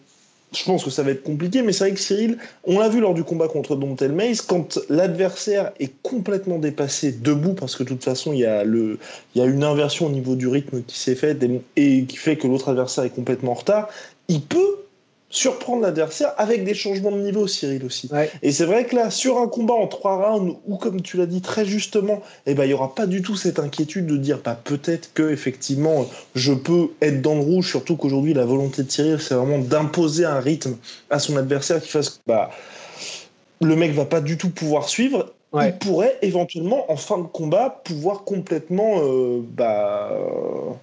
je 0.53 0.65
pense 0.65 0.85
que 0.85 0.91
ça 0.91 1.03
va 1.03 1.11
être 1.11 1.23
compliqué, 1.23 1.63
mais 1.63 1.73
c'est 1.73 1.85
vrai 1.85 1.95
que 1.95 2.01
Cyril, 2.01 2.39
on 2.65 2.79
l'a 2.79 2.89
vu 2.89 3.01
lors 3.01 3.15
du 3.15 3.25
combat 3.25 3.49
contre 3.49 3.77
Dontel 3.77 4.13
Mays, 4.13 4.37
quand 4.47 4.79
l'adversaire 4.89 5.73
est 5.81 5.93
complètement 6.03 6.59
dépassé 6.59 7.13
debout, 7.13 7.55
parce 7.55 7.77
que 7.77 7.83
de 7.83 7.89
toute 7.89 8.05
façon, 8.05 8.33
il 8.33 8.41
y 8.41 8.47
a, 8.47 8.65
le, 8.65 8.99
il 9.35 9.41
y 9.41 9.45
a 9.45 9.47
une 9.47 9.65
inversion 9.65 10.07
au 10.07 10.11
niveau 10.11 10.37
du 10.37 10.49
rythme 10.49 10.83
qui 10.83 10.99
s'est 10.99 11.15
faite 11.15 11.45
et 11.77 12.05
qui 12.05 12.17
fait 12.17 12.37
que 12.37 12.47
l'autre 12.47 12.69
adversaire 12.69 13.05
est 13.05 13.11
complètement 13.11 13.53
en 13.53 13.57
retard, 13.57 13.89
il 14.29 14.43
peut 14.43 14.82
surprendre 15.33 15.83
l'adversaire 15.83 16.35
avec 16.37 16.63
des 16.63 16.75
changements 16.75 17.11
de 17.11 17.23
niveau, 17.23 17.47
Cyril 17.47 17.85
aussi. 17.85 18.09
Et 18.43 18.53
c'est 18.53 18.67
vrai 18.67 18.85
que 18.85 18.95
là, 18.95 19.11
sur 19.11 19.39
un 19.39 19.49
combat 19.49 19.75
en 19.75 19.89
trois 19.89 20.17
rounds, 20.17 20.59
où 20.67 20.77
comme 20.77 21.01
tu 21.01 21.17
l'as 21.17 21.27
dit 21.27 21.41
très 21.41 21.65
justement, 21.65 22.23
eh 22.47 22.55
ben, 22.55 22.65
il 22.65 22.69
n'y 22.69 22.75
aura 22.75 22.95
pas 22.95 23.07
du 23.07 23.23
tout 23.23 23.35
cette 23.35 23.59
inquiétude 23.59 24.07
de 24.07 24.19
dire 24.19 24.41
bah, 24.45 24.61
peut-être 24.63 25.13
que 25.15 25.33
effectivement 25.33 26.07
je 26.35 26.53
peux 26.53 26.91
être 27.01 27.23
dans 27.23 27.35
le 27.35 27.41
rouge, 27.41 27.71
surtout 27.71 27.97
qu'aujourd'hui 27.97 28.35
la 28.35 28.45
volonté 28.45 28.83
de 28.83 28.91
Cyril, 28.91 29.19
c'est 29.21 29.35
vraiment 29.35 29.59
d'imposer 29.59 30.27
un 30.27 30.39
rythme 30.39 30.77
à 31.09 31.19
son 31.19 31.37
adversaire 31.39 31.81
qui 31.81 31.89
fasse 31.89 32.11
que 32.11 32.19
bah, 32.27 32.51
le 33.63 33.75
mec 33.75 33.93
va 33.95 34.05
pas 34.05 34.21
du 34.21 34.37
tout 34.37 34.51
pouvoir 34.51 34.89
suivre 34.89 35.33
il 35.61 35.79
pourrait 35.79 36.19
éventuellement, 36.23 36.91
en 36.91 36.97
fin 36.97 37.19
de 37.19 37.27
combat, 37.27 37.83
pouvoir 37.85 38.25
complètement 38.25 39.01
euh, 39.03 39.41
bah, 39.43 40.11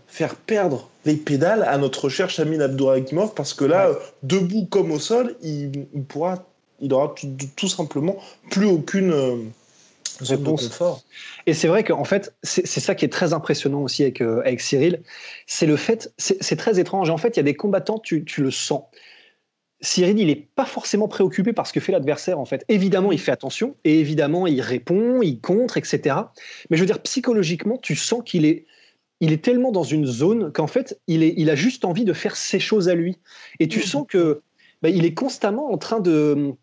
faire 0.08 0.36
perdre 0.36 0.90
les 1.06 1.16
pédales 1.16 1.64
à 1.64 1.78
notre 1.78 2.10
cher 2.10 2.30
Shamil 2.30 2.62
Abdouragimov 2.62 3.34
parce 3.34 3.54
que 3.54 3.66
là, 3.66 3.90
debout 4.22 4.68
comme 4.70 4.92
au 4.92 5.00
sol, 5.00 5.36
il, 5.42 5.88
pourra, 6.08 6.46
il 6.82 6.94
aura 6.94 7.16
tout, 7.56 7.68
simplement 7.68 8.18
plus 8.52 8.68
aucune 8.68 9.12
euh, 9.12 9.36
confort. 10.44 11.02
Et 11.48 11.56
c'est 11.56 11.68
vrai 11.68 11.84
qu'en 11.84 12.04
fait, 12.04 12.36
c'est 12.44 12.68
ça 12.68 12.94
qui 12.94 13.06
est 13.06 13.10
très 13.10 13.34
impressionnant 13.34 13.82
aussi 13.82 14.04
avec, 14.04 14.22
euh, 14.22 14.42
avec 14.42 14.62
Cyril, 14.62 15.02
c'est 15.48 15.66
le 15.66 15.78
fait, 15.78 16.14
c'est 16.18 16.56
très 16.58 16.80
étrange. 16.80 17.10
En 17.10 17.18
fait, 17.18 17.30
il 17.30 17.38
y 17.38 17.40
a 17.40 17.44
des 17.44 17.56
combattants, 17.56 17.98
tu, 17.98 18.24
tu 18.24 18.44
le 18.44 18.52
sens. 18.52 18.84
Cyril, 19.82 20.20
il 20.20 20.28
n'est 20.28 20.36
pas 20.36 20.66
forcément 20.66 21.08
préoccupé 21.08 21.54
par 21.54 21.66
ce 21.66 21.72
que 21.72 21.80
fait 21.80 21.92
l'adversaire, 21.92 22.40
en 22.40 22.46
fait. 22.46 22.66
Évidemment, 22.68 23.12
il 23.12 23.20
fait 23.20 23.32
attention, 23.32 23.76
et 23.86 24.00
évidemment, 24.00 24.46
il 24.46 24.62
répond, 24.62 25.22
il 25.22 25.40
contre, 25.40 25.78
etc. 25.78 26.16
Mais 26.70 26.78
je 26.78 26.82
veux 26.82 26.88
dire, 26.88 27.02
psychologiquement, 27.02 27.78
tu 27.78 27.96
sens 27.96 28.22
qu'il 28.26 28.46
est, 28.46 28.66
il 29.22 29.32
est 29.32 29.44
tellement 29.44 29.72
dans 29.72 29.84
une 29.84 30.06
zone 30.06 30.52
qu'en 30.52 30.68
fait, 30.68 31.00
il, 31.08 31.24
est, 31.24 31.34
il 31.38 31.50
a 31.50 31.56
juste 31.56 31.86
envie 31.86 32.04
de 32.04 32.14
faire 32.14 32.36
ses 32.36 32.60
choses 32.60 32.90
à 32.90 32.96
lui. 32.96 33.18
Et 33.60 33.68
tu 33.68 33.82
sens 33.82 34.06
que 34.08 34.42
bah, 34.82 34.90
il 34.90 35.06
est 35.06 35.14
constamment 35.14 35.72
en 35.72 35.78
train 35.78 36.00
de 36.00 36.54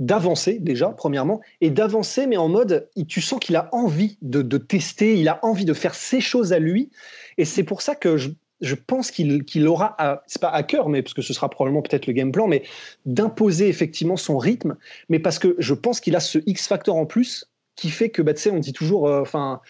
d'avancer 0.00 0.60
déjà, 0.60 0.90
premièrement, 0.90 1.40
et 1.60 1.70
d'avancer, 1.70 2.28
mais 2.28 2.36
en 2.36 2.48
mode, 2.48 2.88
tu 3.08 3.20
sens 3.20 3.40
qu'il 3.40 3.56
a 3.56 3.68
envie 3.72 4.16
de, 4.22 4.42
de, 4.42 4.56
tester, 4.56 5.18
il 5.18 5.28
a 5.28 5.40
envie 5.44 5.64
de 5.64 5.74
faire 5.74 5.96
ses 5.96 6.20
choses 6.20 6.52
à 6.52 6.60
lui. 6.60 6.90
Et 7.36 7.44
c'est 7.44 7.64
pour 7.64 7.82
ça 7.82 7.96
que 7.96 8.16
je, 8.16 8.28
je 8.60 8.74
pense 8.74 9.10
qu'il 9.10 9.68
aura, 9.68 10.22
c'est 10.26 10.40
pas 10.40 10.50
à 10.50 10.62
cœur, 10.62 10.88
mais 10.88 11.02
parce 11.02 11.14
que 11.14 11.22
ce 11.22 11.32
sera 11.32 11.48
probablement 11.48 11.82
peut-être 11.82 12.06
le 12.06 12.12
game 12.12 12.32
plan, 12.32 12.48
mais 12.48 12.62
d'imposer 13.06 13.68
effectivement 13.68 14.16
son 14.16 14.38
rythme, 14.38 14.76
mais 15.08 15.18
parce 15.18 15.38
que 15.38 15.54
je 15.58 15.74
pense 15.74 16.00
qu'il 16.00 16.16
a 16.16 16.20
ce 16.20 16.38
X 16.46 16.66
factor 16.66 16.96
en 16.96 17.06
plus 17.06 17.48
qui 17.76 17.90
fait 17.90 18.10
que, 18.10 18.22
bah, 18.22 18.34
tu 18.34 18.42
sais, 18.42 18.50
on 18.50 18.58
dit 18.58 18.72
toujours, 18.72 19.06
euh, 19.08 19.20
enfin, 19.20 19.60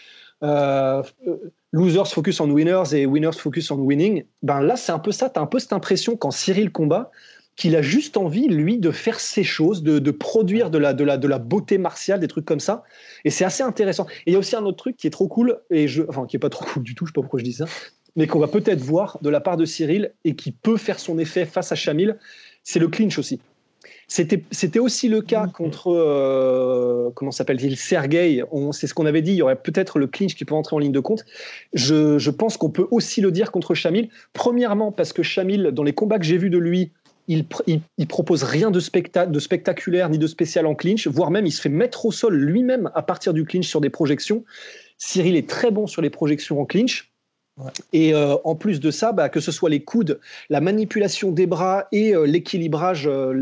euh, 0.42 1.02
losers 1.72 2.08
focus 2.08 2.40
on 2.40 2.50
winners 2.50 2.94
et 2.94 3.04
winners 3.04 3.36
focus 3.36 3.70
on 3.70 3.76
winning. 3.76 4.24
Ben 4.42 4.60
là, 4.60 4.76
c'est 4.76 4.92
un 4.92 4.98
peu 4.98 5.12
ça. 5.12 5.28
Tu 5.28 5.38
as 5.38 5.42
un 5.42 5.46
peu 5.46 5.58
cette 5.58 5.74
impression 5.74 6.16
quand 6.16 6.30
Cyril 6.30 6.70
combat 6.70 7.10
qu'il 7.56 7.74
a 7.74 7.82
juste 7.82 8.16
envie, 8.16 8.46
lui, 8.46 8.78
de 8.78 8.92
faire 8.92 9.18
ses 9.18 9.42
choses, 9.42 9.82
de, 9.82 9.98
de 9.98 10.10
produire 10.12 10.70
de 10.70 10.78
la, 10.78 10.94
de, 10.94 11.02
la, 11.02 11.16
de 11.16 11.26
la 11.26 11.38
beauté 11.40 11.76
martiale, 11.76 12.20
des 12.20 12.28
trucs 12.28 12.44
comme 12.44 12.60
ça. 12.60 12.84
Et 13.24 13.30
c'est 13.30 13.44
assez 13.44 13.64
intéressant. 13.64 14.06
Et 14.26 14.30
il 14.30 14.32
y 14.32 14.36
a 14.36 14.38
aussi 14.38 14.54
un 14.54 14.64
autre 14.64 14.76
truc 14.76 14.96
qui 14.96 15.08
est 15.08 15.10
trop 15.10 15.26
cool, 15.26 15.60
et 15.70 15.88
je, 15.88 16.04
enfin, 16.08 16.24
qui 16.26 16.36
est 16.36 16.38
pas 16.38 16.50
trop 16.50 16.64
cool 16.64 16.84
du 16.84 16.94
tout, 16.94 17.04
je 17.04 17.10
sais 17.10 17.14
pas 17.14 17.20
pourquoi 17.20 17.40
je 17.40 17.44
dis 17.44 17.54
ça, 17.54 17.64
mais 18.16 18.26
qu'on 18.26 18.38
va 18.38 18.48
peut-être 18.48 18.80
voir 18.80 19.18
de 19.22 19.30
la 19.30 19.40
part 19.40 19.56
de 19.56 19.64
Cyril 19.64 20.12
et 20.24 20.34
qui 20.34 20.52
peut 20.52 20.76
faire 20.76 20.98
son 20.98 21.18
effet 21.18 21.44
face 21.44 21.72
à 21.72 21.74
Chamil, 21.74 22.16
c'est 22.62 22.78
le 22.78 22.88
clinch 22.88 23.18
aussi. 23.18 23.40
C'était 24.08 24.78
aussi 24.78 25.08
le 25.08 25.20
cas 25.20 25.48
contre, 25.48 25.92
euh, 25.92 27.10
comment 27.14 27.30
s'appelle-t-il, 27.30 27.76
Sergei. 27.76 28.42
C'est 28.72 28.86
ce 28.86 28.94
qu'on 28.94 29.04
avait 29.04 29.20
dit, 29.20 29.32
il 29.32 29.36
y 29.36 29.42
aurait 29.42 29.60
peut-être 29.60 29.98
le 29.98 30.06
clinch 30.06 30.34
qui 30.34 30.46
peut 30.46 30.54
entrer 30.54 30.74
en 30.74 30.78
ligne 30.78 30.92
de 30.92 31.00
compte. 31.00 31.26
Je, 31.74 32.30
pense 32.30 32.56
qu'on 32.56 32.70
peut 32.70 32.86
aussi 32.90 33.20
le 33.20 33.30
dire 33.30 33.52
contre 33.52 33.74
Chamil. 33.74 34.08
Premièrement, 34.32 34.92
parce 34.92 35.12
que 35.12 35.22
Chamil, 35.22 35.72
dans 35.72 35.82
les 35.82 35.92
combats 35.92 36.18
que 36.18 36.24
j'ai 36.24 36.38
vus 36.38 36.48
de 36.48 36.56
lui, 36.56 36.90
il, 37.28 37.44
il, 37.98 38.06
propose 38.06 38.44
rien 38.44 38.70
de, 38.70 38.80
de 38.80 39.38
spectaculaire 39.38 40.08
ni 40.08 40.16
de 40.16 40.26
spécial 40.26 40.64
en 40.64 40.74
clinch, 40.74 41.06
voire 41.06 41.30
même 41.30 41.44
il 41.44 41.52
se 41.52 41.60
fait 41.60 41.68
mettre 41.68 42.06
au 42.06 42.12
sol 42.12 42.34
lui-même 42.34 42.90
à 42.94 43.02
partir 43.02 43.34
du 43.34 43.44
clinch 43.44 43.66
sur 43.66 43.82
des 43.82 43.90
projections. 43.90 44.42
Cyril 44.96 45.36
est 45.36 45.46
très 45.46 45.70
bon 45.70 45.86
sur 45.86 46.00
les 46.00 46.08
projections 46.08 46.58
en 46.58 46.64
clinch. 46.64 47.12
Et 47.92 48.14
euh, 48.14 48.36
en 48.44 48.54
plus 48.54 48.80
de 48.80 48.90
ça, 48.90 49.12
bah, 49.12 49.28
que 49.28 49.40
ce 49.40 49.52
soit 49.52 49.70
les 49.70 49.82
coudes, 49.82 50.20
la 50.50 50.60
manipulation 50.60 51.30
des 51.30 51.46
bras 51.46 51.88
et 51.92 52.14
euh, 52.14 52.24
l'équilibrage, 52.24 53.06
euh, 53.06 53.32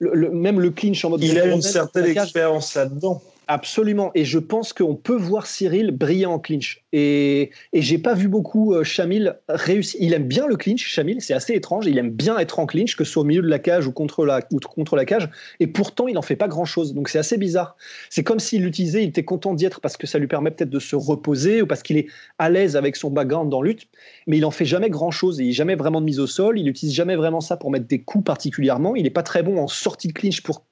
même 0.00 0.60
le 0.60 0.70
clinch 0.70 1.04
en 1.04 1.10
mode. 1.10 1.22
Il 1.22 1.38
a 1.38 1.46
une 1.46 1.62
certaine 1.62 2.06
expérience 2.06 2.74
là-dedans. 2.74 3.22
Absolument. 3.52 4.12
Et 4.14 4.24
je 4.24 4.38
pense 4.38 4.72
qu'on 4.72 4.94
peut 4.94 5.16
voir 5.16 5.48
Cyril 5.48 5.90
briller 5.90 6.24
en 6.24 6.38
clinch. 6.38 6.84
Et, 6.92 7.50
et 7.72 7.82
j'ai 7.82 7.98
pas 7.98 8.14
vu 8.14 8.28
beaucoup 8.28 8.74
euh, 8.74 8.84
Chamil 8.84 9.40
réussir. 9.48 9.98
Il 10.00 10.14
aime 10.14 10.28
bien 10.28 10.46
le 10.46 10.54
clinch, 10.54 10.86
Chamil, 10.86 11.20
c'est 11.20 11.34
assez 11.34 11.54
étrange. 11.54 11.86
Il 11.86 11.98
aime 11.98 12.10
bien 12.10 12.38
être 12.38 12.60
en 12.60 12.66
clinch, 12.66 12.94
que 12.94 13.02
ce 13.02 13.10
soit 13.10 13.22
au 13.22 13.26
milieu 13.26 13.42
de 13.42 13.48
la 13.48 13.58
cage 13.58 13.88
ou 13.88 13.92
contre 13.92 14.24
la, 14.24 14.38
ou 14.52 14.60
contre 14.60 14.94
la 14.94 15.04
cage. 15.04 15.28
Et 15.58 15.66
pourtant, 15.66 16.06
il 16.06 16.14
n'en 16.14 16.22
fait 16.22 16.36
pas 16.36 16.46
grand-chose. 16.46 16.94
Donc 16.94 17.08
c'est 17.08 17.18
assez 17.18 17.38
bizarre. 17.38 17.74
C'est 18.08 18.22
comme 18.22 18.38
s'il 18.38 18.62
l'utilisait, 18.62 19.02
il 19.02 19.08
était 19.08 19.24
content 19.24 19.52
d'y 19.52 19.64
être 19.64 19.80
parce 19.80 19.96
que 19.96 20.06
ça 20.06 20.20
lui 20.20 20.28
permet 20.28 20.52
peut-être 20.52 20.70
de 20.70 20.78
se 20.78 20.94
reposer 20.94 21.60
ou 21.60 21.66
parce 21.66 21.82
qu'il 21.82 21.96
est 21.96 22.06
à 22.38 22.50
l'aise 22.50 22.76
avec 22.76 22.94
son 22.94 23.10
background 23.10 23.50
dans 23.50 23.62
lutte. 23.62 23.88
Mais 24.28 24.38
il 24.38 24.44
en 24.44 24.52
fait 24.52 24.64
jamais 24.64 24.90
grand-chose. 24.90 25.40
Il 25.40 25.48
n'est 25.48 25.52
jamais 25.52 25.74
vraiment 25.74 26.00
de 26.00 26.06
mise 26.06 26.20
au 26.20 26.28
sol. 26.28 26.56
Il 26.56 26.66
n'utilise 26.66 26.94
jamais 26.94 27.16
vraiment 27.16 27.40
ça 27.40 27.56
pour 27.56 27.72
mettre 27.72 27.88
des 27.88 28.00
coups 28.00 28.24
particulièrement. 28.24 28.94
Il 28.94 29.02
n'est 29.02 29.10
pas 29.10 29.24
très 29.24 29.42
bon 29.42 29.58
en 29.58 29.66
sortie 29.66 30.06
de 30.06 30.12
clinch 30.12 30.40
pour, 30.40 30.64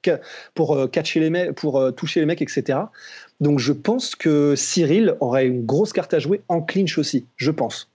pour, 0.55 0.77
euh, 0.77 0.87
catcher 0.87 1.19
les 1.19 1.51
pour 1.51 1.77
euh, 1.77 1.91
toucher 1.91 2.21
les 2.21 2.25
mecs, 2.25 2.41
etc. 2.41 2.68
Donc 3.39 3.59
je 3.59 3.73
pense 3.73 4.15
que 4.15 4.55
Cyril 4.55 5.15
aurait 5.19 5.45
une 5.45 5.65
grosse 5.65 5.93
carte 5.93 6.13
à 6.13 6.19
jouer 6.19 6.41
en 6.47 6.61
clinch 6.61 6.97
aussi, 6.97 7.25
je 7.37 7.51
pense. 7.51 7.89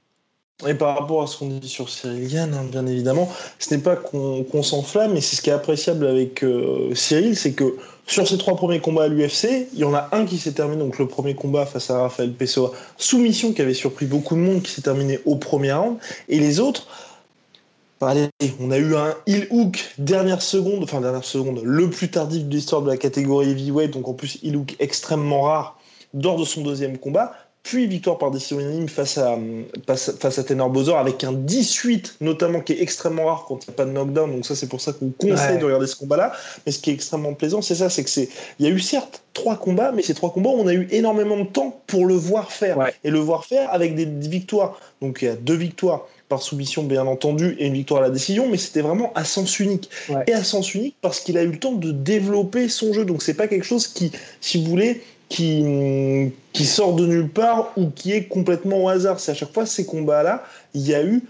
Et 0.69 0.75
par 0.75 0.97
rapport 0.97 1.23
à 1.23 1.27
ce 1.27 1.37
qu'on 1.37 1.49
dit 1.49 1.69
sur 1.69 1.91
Cyril 1.91 2.29
Gann, 2.29 2.55
hein, 2.55 2.65
bien 2.71 2.87
évidemment, 2.87 3.29
ce 3.59 3.75
n'est 3.75 3.81
pas 3.81 3.97
qu'on 3.97 4.63
s'enflamme, 4.63 5.13
mais 5.13 5.21
c'est 5.21 5.35
ce 5.37 5.43
qui 5.43 5.51
est 5.51 5.53
appréciable 5.53 6.07
avec 6.07 6.45
euh, 6.45 6.95
Cyril, 6.95 7.37
c'est 7.37 7.53
que 7.53 7.77
sur 8.07 8.27
ses 8.29 8.39
trois 8.39 8.55
premiers 8.55 8.81
combats 8.81 9.05
à 9.05 9.09
l'UFC, 9.09 9.69
il 9.73 9.79
y 9.81 9.85
en 9.85 9.95
a 9.95 10.09
un 10.13 10.25
qui 10.25 10.39
s'est 10.39 10.53
terminé, 10.53 10.81
donc 10.81 10.99
le 10.99 11.09
premier 11.09 11.35
combat 11.35 11.67
face 11.67 11.91
à 11.91 12.03
Rafael 12.03 12.33
Pessoa, 12.33 12.73
soumission 12.97 13.53
qui 13.53 13.63
avait 13.63 13.75
surpris 13.75 14.07
beaucoup 14.07 14.37
de 14.37 14.41
monde, 14.41 14.63
qui 14.63 14.71
s'est 14.71 14.83
terminé 14.83 15.19
au 15.25 15.37
premier 15.37 15.73
round, 15.73 15.99
et 16.29 16.39
les 16.39 16.61
autres, 16.61 16.87
Allez, 18.07 18.29
on 18.61 18.71
a 18.71 18.79
eu 18.79 18.95
un 18.95 19.15
heel 19.27 19.47
hook 19.51 19.95
dernière 19.99 20.43
seconde, 20.43 20.83
enfin 20.83 21.01
dernière 21.01 21.25
seconde, 21.25 21.63
le 21.65 21.89
plus 21.89 22.11
tardif 22.11 22.45
de 22.45 22.51
l'histoire 22.51 22.83
de 22.83 22.91
la 22.91 22.97
catégorie 22.97 23.51
heavyweight, 23.51 23.93
donc 23.93 24.09
en 24.09 24.15
plus 24.15 24.39
heel 24.43 24.57
hook 24.57 24.77
extrêmement 24.79 25.43
rare 25.43 25.79
lors 26.13 26.39
de 26.39 26.45
son 26.45 26.63
deuxième 26.63 26.99
combat. 26.99 27.33
Puis 27.63 27.87
victoire 27.87 28.19
par 28.19 28.31
décision 28.31 28.61
unanime 28.61 28.91
face 28.91 29.17
à, 29.17 29.39
face, 29.89 30.39
à 30.39 30.45
Tenor 30.45 30.69
Bozor 30.69 30.99
avec 30.99 31.25
un 31.25 31.33
18 31.33 32.17
notamment 32.21 32.61
qui 32.61 32.75
est 32.75 32.83
extrêmement 32.83 33.25
rare 33.25 33.47
quand 33.49 33.65
il 33.65 33.71
n'y 33.71 33.75
a 33.75 33.77
pas 33.77 33.87
de 33.87 33.91
knockdown. 33.91 34.31
Donc 34.31 34.45
ça 34.45 34.55
c'est 34.55 34.67
pour 34.69 34.83
ça 34.83 34.93
qu'on 34.93 35.11
conseille 35.19 35.59
de 35.59 35.65
regarder 35.65 35.87
ce 35.87 35.97
combat-là. 35.97 36.33
Mais 36.67 36.73
ce 36.73 36.79
qui 36.79 36.91
est 36.91 36.93
extrêmement 36.93 37.33
plaisant, 37.33 37.63
c'est 37.63 37.77
ça, 37.77 37.89
c'est 37.89 38.05
que 38.05 38.11
c'est, 38.11 38.29
il 38.59 38.67
y 38.67 38.69
a 38.69 38.71
eu 38.71 38.81
certes 38.81 39.23
trois 39.33 39.57
combats, 39.57 39.93
mais 39.93 40.03
ces 40.03 40.13
trois 40.13 40.31
combats, 40.31 40.51
on 40.51 40.67
a 40.67 40.75
eu 40.75 40.87
énormément 40.91 41.39
de 41.39 41.45
temps 41.45 41.81
pour 41.87 42.05
le 42.05 42.15
voir 42.15 42.53
faire 42.53 42.77
et 43.03 43.11
le 43.11 43.19
voir 43.19 43.47
faire 43.47 43.73
avec 43.73 43.95
des 43.95 44.05
victoires. 44.05 44.79
Donc 45.01 45.21
il 45.23 45.25
y 45.25 45.29
a 45.29 45.35
deux 45.35 45.57
victoires 45.57 46.07
par 46.35 46.43
soumission 46.43 46.83
bien 46.83 47.07
entendu 47.07 47.55
et 47.61 47.69
une 47.69 47.75
victoire 47.75 48.03
à 48.03 48.07
la 48.07 48.11
décision, 48.11 48.49
mais 48.51 48.57
c'était 48.57 48.81
vraiment 48.81 49.13
à 49.15 49.23
sens 49.23 49.61
unique. 49.61 49.89
Et 50.27 50.33
à 50.33 50.43
sens 50.43 50.75
unique 50.75 50.97
parce 51.01 51.21
qu'il 51.21 51.39
a 51.39 51.45
eu 51.45 51.53
le 51.53 51.61
temps 51.61 51.75
de 51.75 51.93
développer 51.93 52.69
son 52.69 52.93
jeu. 52.93 53.05
Donc 53.05 53.23
c'est 53.23 53.35
pas 53.35 53.47
quelque 53.47 53.65
chose 53.65 53.87
qui, 53.87 54.11
si 54.41 54.61
vous 54.61 54.69
voulez, 54.69 55.01
qui, 55.29 56.33
qui 56.53 56.65
sort 56.65 56.95
de 56.97 57.07
nulle 57.07 57.29
part 57.29 57.71
ou 57.77 57.89
qui 57.91 58.11
est 58.11 58.25
complètement 58.25 58.83
au 58.83 58.89
hasard. 58.89 59.21
C'est 59.21 59.31
à 59.31 59.35
chaque 59.35 59.53
fois 59.53 59.65
ces 59.65 59.87
combats-là, 59.87 60.43
il 60.75 60.83
y 60.83 60.93
a 60.93 61.05
eu 61.05 61.23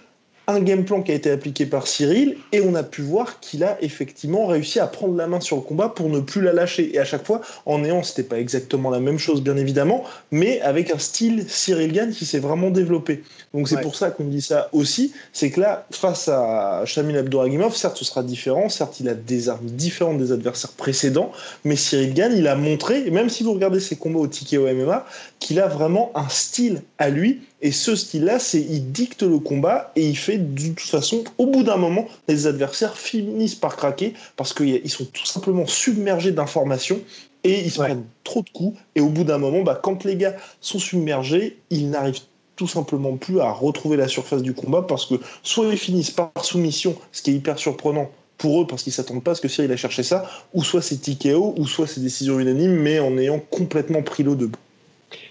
un 0.47 0.61
game 0.61 0.85
plan 0.85 1.03
qui 1.03 1.13
a 1.13 1.15
été 1.15 1.31
appliqué 1.31 1.67
par 1.67 1.87
Cyril 1.87 2.37
et 2.53 2.61
on 2.61 2.75
a 2.75 2.83
pu 2.83 3.03
voir 3.03 3.41
qu'il 3.41 3.65
a 3.65 3.79
effectivement 3.83 4.47
réussi 4.47 4.79
à 4.79 4.87
prendre 4.87 5.17
la 5.17 5.27
main 5.27 5.41
sur 5.41 5.57
le 5.57 5.63
combat 5.63 5.89
pour 5.89 6.09
ne 6.09 6.21
plus 6.21 6.43
la 6.43 6.53
lâcher. 6.53 6.95
Et 6.95 6.99
à 6.99 7.05
chaque 7.05 7.25
fois, 7.25 7.41
en 7.65 7.79
néant, 7.79 8.03
c'était 8.03 8.23
pas 8.23 8.39
exactement 8.39 8.91
la 8.91 9.01
même 9.01 9.19
chose, 9.19 9.43
bien 9.43 9.57
évidemment, 9.57 10.05
mais 10.31 10.61
avec 10.61 10.91
un 10.91 10.99
style 10.99 11.45
Cyril 11.49 11.93
Gann 11.93 12.13
qui 12.13 12.27
s'est 12.27 12.39
vraiment 12.39 12.71
développé. 12.71 13.23
Donc 13.55 13.69
c'est 13.69 13.81
pour 13.81 13.95
ça 13.95 14.11
qu'on 14.11 14.25
dit 14.25 14.43
ça 14.43 14.69
aussi, 14.73 15.13
c'est 15.33 15.51
que 15.51 15.61
là, 15.61 15.87
face 15.91 16.29
à 16.29 16.83
Shamil 16.85 17.17
Abdouragimov, 17.17 17.75
certes 17.75 17.97
ce 17.97 18.05
sera 18.05 18.23
différent, 18.23 18.69
certes 18.69 19.01
il 19.01 19.09
a 19.09 19.15
des 19.15 19.49
armes 19.49 19.67
différentes 19.67 20.19
des 20.19 20.33
adversaires 20.33 20.73
précédents, 20.73 21.33
mais 21.65 21.77
Cyril 21.77 22.15
Gann, 22.15 22.33
il 22.37 22.49
a 22.49 22.57
montré, 22.57 23.11
même 23.11 23.31
si 23.31 23.45
vous 23.45 23.53
regardez 23.55 23.81
ses 23.81 23.97
combats 23.97 24.21
au 24.21 24.27
TKO 24.27 24.67
MMA, 24.67 25.07
qu'il 25.39 25.61
a 25.61 25.69
vraiment 25.69 26.11
un 26.15 26.29
style 26.29 26.83
à 26.99 27.09
lui 27.09 27.43
et 27.61 27.73
ce 27.73 27.97
style-là, 27.97 28.39
c'est 28.39 28.61
il 28.61 28.93
dicte 28.93 29.23
le 29.23 29.39
combat 29.39 29.91
et 29.97 30.07
il 30.07 30.17
fait 30.17 30.39
de 30.39 30.69
toute 30.69 30.81
façon, 30.81 31.25
au 31.39 31.47
bout 31.47 31.63
d'un 31.63 31.77
moment, 31.77 32.07
les 32.29 32.47
adversaires 32.47 32.97
finissent 32.97 33.55
par 33.55 33.77
craquer 33.77 34.13
parce 34.37 34.53
qu'ils 34.53 34.91
sont 34.91 35.07
tout 35.07 35.25
simplement 35.25 35.67
submergés 35.67 36.33
d'informations 36.33 37.01
et 37.43 37.61
ils 37.61 37.71
se 37.71 37.79
prennent 37.79 38.05
trop 38.23 38.43
de 38.43 38.51
coups. 38.51 38.79
Et 38.97 39.01
au 39.01 39.09
bout 39.09 39.25
d'un 39.25 39.39
moment, 39.39 39.63
bah, 39.63 39.79
quand 39.83 40.05
les 40.05 40.17
gars 40.17 40.35
sont 40.61 40.79
submergés, 40.79 41.59
ils 41.71 41.89
n'arrivent 41.89 42.21
tout 42.57 42.69
simplement 42.69 43.17
plus 43.17 43.41
à 43.41 43.51
retrouver 43.51 43.97
la 43.97 44.09
surface 44.09 44.43
du 44.43 44.55
combat 44.55 44.83
parce 44.83 45.07
que 45.07 45.15
soit 45.43 45.67
ils 45.67 45.79
finissent 45.79 46.11
par 46.11 46.33
soumission, 46.43 46.97
ce 47.13 47.23
qui 47.23 47.31
est 47.31 47.35
hyper 47.35 47.59
surprenant 47.59 48.11
pour 48.37 48.63
eux 48.63 48.67
parce 48.67 48.83
qu'ils 48.83 48.93
s'attendent 48.93 49.25
pas 49.25 49.33
à 49.33 49.35
ce 49.35 49.41
que 49.41 49.49
Cyril 49.49 49.73
a 49.73 49.77
cherché 49.77 50.03
ça, 50.03 50.29
ou 50.53 50.63
soit 50.65 50.83
c'est 50.83 50.97
TKO, 50.97 51.55
ou 51.57 51.67
soit 51.67 51.87
c'est 51.87 52.01
décision 52.01 52.39
unanime, 52.41 52.75
mais 52.75 52.99
en 52.99 53.17
ayant 53.17 53.39
complètement 53.39 54.03
pris 54.03 54.23
l'eau 54.23 54.35
debout. 54.35 54.59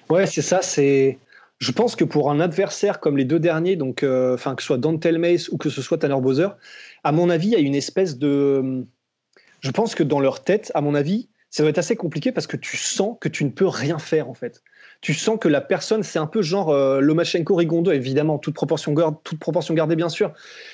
Ouais, 0.10 0.26
c'est 0.26 0.42
ça, 0.42 0.62
c'est 0.62 1.18
je 1.64 1.72
pense 1.72 1.96
que 1.96 2.04
pour 2.04 2.30
un 2.30 2.42
adversaire 2.42 3.00
comme 3.00 3.18
les 3.18 3.24
deux 3.24 3.40
derniers, 3.40 3.78
donc, 3.78 4.04
euh, 4.04 4.36
que 4.36 4.62
ce 4.62 4.66
soit 4.66 4.78
Dante 4.78 5.06
Mace 5.06 5.48
ou 5.48 5.58
que 5.58 5.70
ce 5.70 5.82
soit 5.82 5.98
Tanner 5.98 6.20
Bowser, 6.20 6.50
à 7.06 7.14
mon 7.14 7.30
avis, 7.30 7.48
il 7.48 7.54
y 7.54 7.56
a 7.56 7.60
une 7.60 7.76
espèce 7.76 8.18
de. 8.18 8.86
Je 9.62 9.72
pense 9.72 9.96
que 9.96 10.04
dans 10.04 10.20
leur 10.20 10.44
tête, 10.44 10.74
à 10.76 10.82
mon 10.82 10.94
avis, 10.94 11.30
ça 11.50 11.64
doit 11.64 11.70
être 11.70 11.78
assez 11.78 11.96
compliqué 11.96 12.34
parce 12.34 12.48
que 12.48 12.58
tu 12.58 12.76
sens 12.76 13.16
que 13.22 13.30
tu 13.30 13.46
ne 13.46 13.50
peux 13.50 13.68
rien 13.68 13.98
faire, 13.98 14.30
en 14.30 14.34
fait. 14.34 14.62
Tu 15.00 15.14
sens 15.14 15.38
que 15.40 15.48
la 15.48 15.62
personne, 15.62 16.04
c'est 16.04 16.20
un 16.20 16.28
peu 16.28 16.42
genre 16.42 16.70
euh, 16.70 17.00
Lomachenko 17.00 17.56
Rigondo, 17.56 17.94
évidemment, 17.94 18.40
toute 18.40 18.56
proportion, 18.56 18.94
toute 19.24 19.40
proportion 19.40 19.74
gardée, 19.74 19.96
bien 19.96 20.10
sûr. 20.10 20.34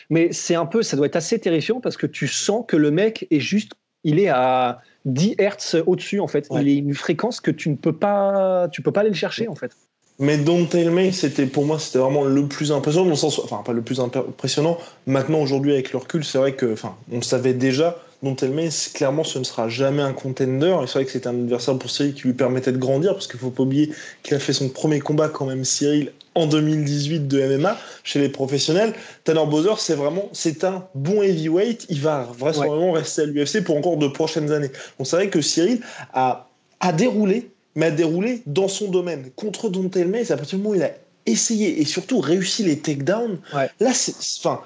Mais 0.09 0.31
c'est 0.31 0.55
un 0.55 0.65
peu, 0.65 0.81
ça 0.81 0.97
doit 0.97 1.05
être 1.05 1.17
assez 1.17 1.37
terrifiant 1.37 1.81
parce 1.81 1.97
que 1.97 2.07
tu 2.07 2.27
sens 2.27 2.65
que 2.67 2.77
le 2.77 2.89
mec 2.89 3.27
est 3.29 3.39
juste, 3.39 3.73
il 4.03 4.19
est 4.19 4.29
à 4.29 4.81
10 5.05 5.35
Hertz 5.37 5.75
au-dessus, 5.85 6.19
en 6.19 6.27
fait. 6.27 6.47
Il 6.49 6.67
est 6.67 6.77
une 6.77 6.95
fréquence 6.95 7.41
que 7.41 7.51
tu 7.51 7.69
ne 7.69 7.75
peux 7.75 7.95
pas, 7.95 8.69
tu 8.71 8.81
peux 8.81 8.91
pas 8.91 9.01
aller 9.01 9.09
le 9.09 9.15
chercher, 9.15 9.47
en 9.47 9.55
fait. 9.55 9.75
Mais 10.21 10.37
Don't 10.37 10.67
Tell 10.67 10.91
Me, 10.91 11.11
c'était 11.11 11.45
pour 11.45 11.65
moi, 11.65 11.79
c'était 11.79 11.99
vraiment 11.99 12.25
le 12.25 12.45
plus 12.45 12.73
impressionnant, 12.73 13.05
dans 13.05 13.11
le 13.11 13.15
sens, 13.15 13.39
enfin 13.39 13.61
pas 13.65 13.71
le 13.71 13.81
plus 13.81 14.01
impressionnant. 14.01 14.77
Maintenant, 15.07 15.39
aujourd'hui, 15.39 15.71
avec 15.71 15.93
le 15.93 15.99
recul, 15.99 16.25
c'est 16.25 16.37
vrai 16.37 16.55
que, 16.55 16.73
enfin, 16.73 16.97
on 17.09 17.17
le 17.17 17.21
savait 17.21 17.53
déjà. 17.53 17.97
Don't 18.21 18.35
Tell 18.35 18.51
Me, 18.51 18.67
clairement, 18.93 19.23
ce 19.23 19.39
ne 19.39 19.45
sera 19.45 19.69
jamais 19.69 20.01
un 20.01 20.11
contender. 20.11 20.75
Et 20.83 20.87
c'est 20.87 20.95
vrai 20.95 21.05
que 21.05 21.11
c'était 21.11 21.27
un 21.27 21.35
adversaire 21.35 21.77
pour 21.77 21.89
Cyril 21.89 22.13
qui 22.13 22.23
lui 22.23 22.33
permettait 22.33 22.73
de 22.73 22.77
grandir, 22.77 23.13
parce 23.13 23.27
qu'il 23.27 23.39
faut 23.39 23.49
pas 23.49 23.63
oublier 23.63 23.91
qu'il 24.23 24.35
a 24.35 24.39
fait 24.39 24.51
son 24.51 24.67
premier 24.67 24.99
combat 24.99 25.29
quand 25.29 25.45
même, 25.45 25.63
Cyril, 25.63 26.11
en 26.35 26.47
2018 26.47 27.29
de 27.29 27.55
MMA 27.55 27.77
chez 28.03 28.19
les 28.19 28.27
professionnels. 28.27 28.93
Tanner 29.23 29.45
Bowser, 29.49 29.75
c'est 29.77 29.95
vraiment, 29.95 30.27
c'est 30.33 30.65
un 30.65 30.85
bon 30.95 31.21
heavyweight. 31.21 31.85
Il 31.87 32.01
va 32.01 32.27
vraisemblablement 32.37 32.91
rester 32.91 33.21
à 33.21 33.25
l'UFC 33.25 33.63
pour 33.63 33.77
encore 33.77 33.95
de 33.95 34.09
prochaines 34.09 34.51
années. 34.51 34.71
On 34.99 35.05
savait 35.05 35.29
que 35.29 35.39
Cyril 35.39 35.79
a, 36.13 36.49
a 36.81 36.91
déroulé 36.91 37.51
mais 37.79 37.87
a 37.87 37.91
déroulé 37.91 38.41
dans 38.45 38.67
son 38.67 38.89
domaine. 38.91 39.31
Contre 39.37 39.69
Don 39.69 39.89
c'est 39.91 40.31
à 40.31 40.37
partir 40.37 40.57
du 40.57 40.63
moment 40.63 40.75
où 40.75 40.75
il 40.75 40.83
a 40.83 40.91
essayé 41.25 41.79
et 41.79 41.85
surtout 41.85 42.19
réussi 42.19 42.63
les 42.63 42.79
takedowns, 42.79 43.39
là, 43.53 43.91
enfin, 44.39 44.59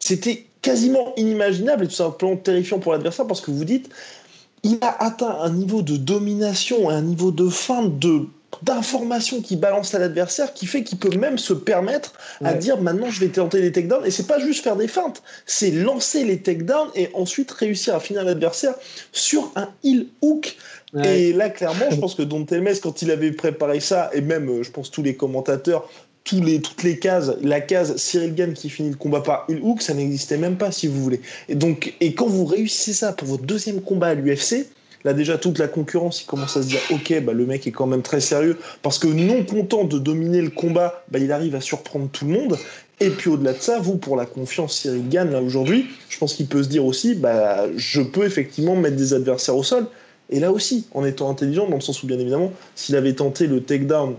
c'était 0.00 0.46
quasiment 0.60 1.14
inimaginable 1.16 1.84
et 1.84 1.88
tout 1.88 1.94
simplement 1.94 2.36
terrifiant 2.36 2.80
pour 2.80 2.92
l'adversaire 2.92 3.26
parce 3.26 3.40
que 3.40 3.52
vous 3.52 3.64
dites, 3.64 3.90
il 4.64 4.78
a 4.82 5.02
atteint 5.02 5.38
un 5.40 5.50
niveau 5.50 5.82
de 5.82 5.96
domination 5.96 6.90
et 6.90 6.94
un 6.94 7.02
niveau 7.02 7.30
de 7.30 7.48
fin 7.48 7.84
de 7.84 8.26
d'informations 8.62 9.40
qui 9.40 9.56
balance 9.56 9.94
à 9.94 9.98
l'adversaire 9.98 10.52
qui 10.52 10.66
fait 10.66 10.82
qu'il 10.82 10.98
peut 10.98 11.16
même 11.16 11.38
se 11.38 11.52
permettre 11.52 12.12
à 12.44 12.54
dire 12.54 12.80
maintenant 12.80 13.10
je 13.10 13.20
vais 13.20 13.28
tenter 13.28 13.60
les 13.60 13.72
takedowns. 13.72 14.04
Et 14.04 14.10
c'est 14.10 14.26
pas 14.26 14.38
juste 14.38 14.64
faire 14.64 14.76
des 14.76 14.88
feintes 14.88 15.22
c'est 15.46 15.70
lancer 15.70 16.24
les 16.24 16.38
takedowns 16.38 16.90
et 16.94 17.10
ensuite 17.14 17.50
réussir 17.50 17.94
à 17.94 18.00
finir 18.00 18.24
l'adversaire 18.24 18.74
sur 19.12 19.52
un 19.56 19.68
heel 19.84 20.06
hook. 20.22 20.56
Et 21.04 21.32
là, 21.32 21.50
clairement, 21.50 21.86
je 21.90 21.96
pense 21.96 22.16
que 22.16 22.22
Don 22.22 22.44
Telmes, 22.44 22.74
quand 22.82 23.00
il 23.02 23.12
avait 23.12 23.30
préparé 23.30 23.78
ça, 23.78 24.10
et 24.12 24.20
même, 24.20 24.48
euh, 24.48 24.62
je 24.64 24.72
pense, 24.72 24.90
tous 24.90 25.04
les 25.04 25.14
commentateurs, 25.14 25.88
tous 26.24 26.42
les, 26.42 26.60
toutes 26.60 26.82
les 26.82 26.98
cases, 26.98 27.30
la 27.42 27.60
case 27.60 27.96
Cyril 27.96 28.34
Gann 28.34 28.54
qui 28.54 28.68
finit 28.70 28.90
le 28.90 28.96
combat 28.96 29.20
par 29.20 29.44
une 29.48 29.60
hook, 29.62 29.82
ça 29.82 29.94
n'existait 29.94 30.36
même 30.36 30.56
pas, 30.56 30.72
si 30.72 30.88
vous 30.88 31.00
voulez. 31.00 31.20
Et 31.48 31.54
donc, 31.54 31.94
et 32.00 32.14
quand 32.14 32.26
vous 32.26 32.44
réussissez 32.44 32.92
ça 32.92 33.12
pour 33.12 33.28
votre 33.28 33.44
deuxième 33.44 33.80
combat 33.80 34.08
à 34.08 34.14
l'UFC, 34.14 34.66
là 35.04 35.12
déjà 35.12 35.38
toute 35.38 35.58
la 35.58 35.68
concurrence, 35.68 36.22
il 36.22 36.26
commence 36.26 36.56
à 36.56 36.62
se 36.62 36.68
dire, 36.68 36.80
ok, 36.90 37.22
bah, 37.22 37.32
le 37.32 37.46
mec 37.46 37.66
est 37.66 37.72
quand 37.72 37.86
même 37.86 38.02
très 38.02 38.20
sérieux, 38.20 38.58
parce 38.82 38.98
que 38.98 39.08
non 39.08 39.44
content 39.44 39.84
de 39.84 39.98
dominer 39.98 40.42
le 40.42 40.50
combat, 40.50 41.04
bah, 41.10 41.18
il 41.18 41.32
arrive 41.32 41.54
à 41.54 41.60
surprendre 41.60 42.08
tout 42.10 42.26
le 42.26 42.32
monde. 42.32 42.58
Et 43.00 43.08
puis 43.08 43.30
au-delà 43.30 43.54
de 43.54 43.60
ça, 43.60 43.78
vous, 43.78 43.96
pour 43.96 44.16
la 44.16 44.26
confiance 44.26 44.76
Cyril 44.76 45.08
Gann, 45.08 45.30
là 45.30 45.40
aujourd'hui, 45.40 45.86
je 46.10 46.18
pense 46.18 46.34
qu'il 46.34 46.46
peut 46.46 46.62
se 46.62 46.68
dire 46.68 46.84
aussi, 46.84 47.14
bah, 47.14 47.64
je 47.76 48.02
peux 48.02 48.24
effectivement 48.24 48.76
mettre 48.76 48.96
des 48.96 49.14
adversaires 49.14 49.56
au 49.56 49.62
sol. 49.62 49.86
Et 50.28 50.38
là 50.38 50.52
aussi, 50.52 50.86
en 50.92 51.04
étant 51.04 51.30
intelligent, 51.30 51.66
dans 51.68 51.76
le 51.76 51.80
sens 51.80 52.02
où, 52.02 52.06
bien 52.06 52.18
évidemment, 52.18 52.52
s'il 52.74 52.96
avait 52.96 53.14
tenté 53.14 53.46
le 53.46 53.62
takedown 53.62 54.16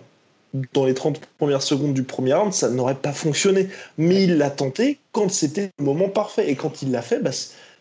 dans 0.73 0.85
les 0.85 0.93
30 0.93 1.21
premières 1.37 1.61
secondes 1.61 1.93
du 1.93 2.03
premier 2.03 2.33
round, 2.33 2.53
ça 2.53 2.69
n'aurait 2.69 2.95
pas 2.95 3.13
fonctionné. 3.13 3.69
Mais 3.97 4.23
il 4.23 4.37
l'a 4.37 4.49
tenté 4.49 4.99
quand 5.11 5.31
c'était 5.31 5.71
le 5.79 5.85
moment 5.85 6.09
parfait. 6.09 6.49
Et 6.49 6.55
quand 6.55 6.81
il 6.81 6.91
l'a 6.91 7.01
fait, 7.01 7.19
bah, 7.19 7.31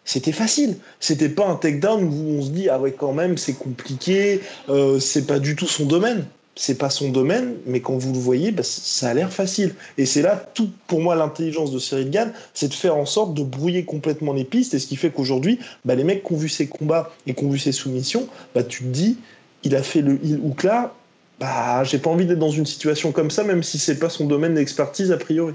c'était 0.05 0.33
facile. 0.33 0.77
C'était 0.99 1.29
pas 1.29 1.47
un 1.47 1.57
takedown 1.57 2.05
où 2.05 2.39
on 2.39 2.43
se 2.43 2.51
dit, 2.51 2.69
ah 2.69 2.81
ouais, 2.81 2.93
quand 2.93 3.13
même, 3.13 3.39
c'est 3.39 3.55
compliqué, 3.55 4.41
euh, 4.69 4.99
c'est 4.99 5.27
pas 5.27 5.39
du 5.39 5.57
tout 5.57 5.67
son 5.67 5.87
domaine 5.87 6.27
c'est 6.61 6.77
pas 6.77 6.91
son 6.91 7.09
domaine, 7.09 7.57
mais 7.65 7.81
quand 7.81 7.97
vous 7.97 8.13
le 8.13 8.19
voyez, 8.19 8.51
bah, 8.51 8.63
ça 8.63 9.09
a 9.09 9.15
l'air 9.15 9.33
facile. 9.33 9.75
Et 9.97 10.05
c'est 10.05 10.21
là 10.21 10.37
tout, 10.53 10.69
pour 10.89 11.01
moi, 11.01 11.15
l'intelligence 11.15 11.73
de 11.73 11.79
Cyril 11.79 12.11
Gann, 12.11 12.35
c'est 12.53 12.69
de 12.69 12.75
faire 12.75 12.97
en 12.97 13.07
sorte 13.07 13.33
de 13.33 13.43
brouiller 13.43 13.87
complètement 13.87 14.35
les 14.35 14.45
pistes. 14.45 14.75
Et 14.75 14.79
ce 14.79 14.87
qui 14.87 14.97
fait 14.97 15.11
qu'aujourd'hui, 15.11 15.59
bah, 15.87 15.95
les 15.95 16.05
mecs 16.05 16.23
qui 16.23 16.35
ont 16.35 16.37
vu 16.37 16.51
ses 16.51 16.67
combats 16.67 17.11
et 17.27 17.33
qui 17.33 17.45
ont 17.45 17.51
vu 17.51 17.59
ses 17.59 17.73
soumissions, 17.73 18.29
bah, 18.55 18.63
tu 18.63 18.83
te 18.83 18.89
dis, 18.89 19.19
il 19.63 19.75
a 19.75 19.83
fait 19.83 20.03
le 20.03 20.19
il 20.23 20.39
ou 20.41 20.55
là, 20.63 20.93
bah, 21.39 21.83
j'ai 21.85 21.99
pas 21.99 22.11
envie 22.11 22.27
d'être 22.27 22.39
dans 22.39 22.51
une 22.51 22.67
situation 22.67 23.11
comme 23.11 23.31
ça, 23.31 23.43
même 23.43 23.63
si 23.63 23.79
c'est 23.79 23.99
pas 23.99 24.11
son 24.11 24.27
domaine 24.27 24.55
d'expertise 24.55 25.13
a 25.13 25.17
priori. 25.17 25.55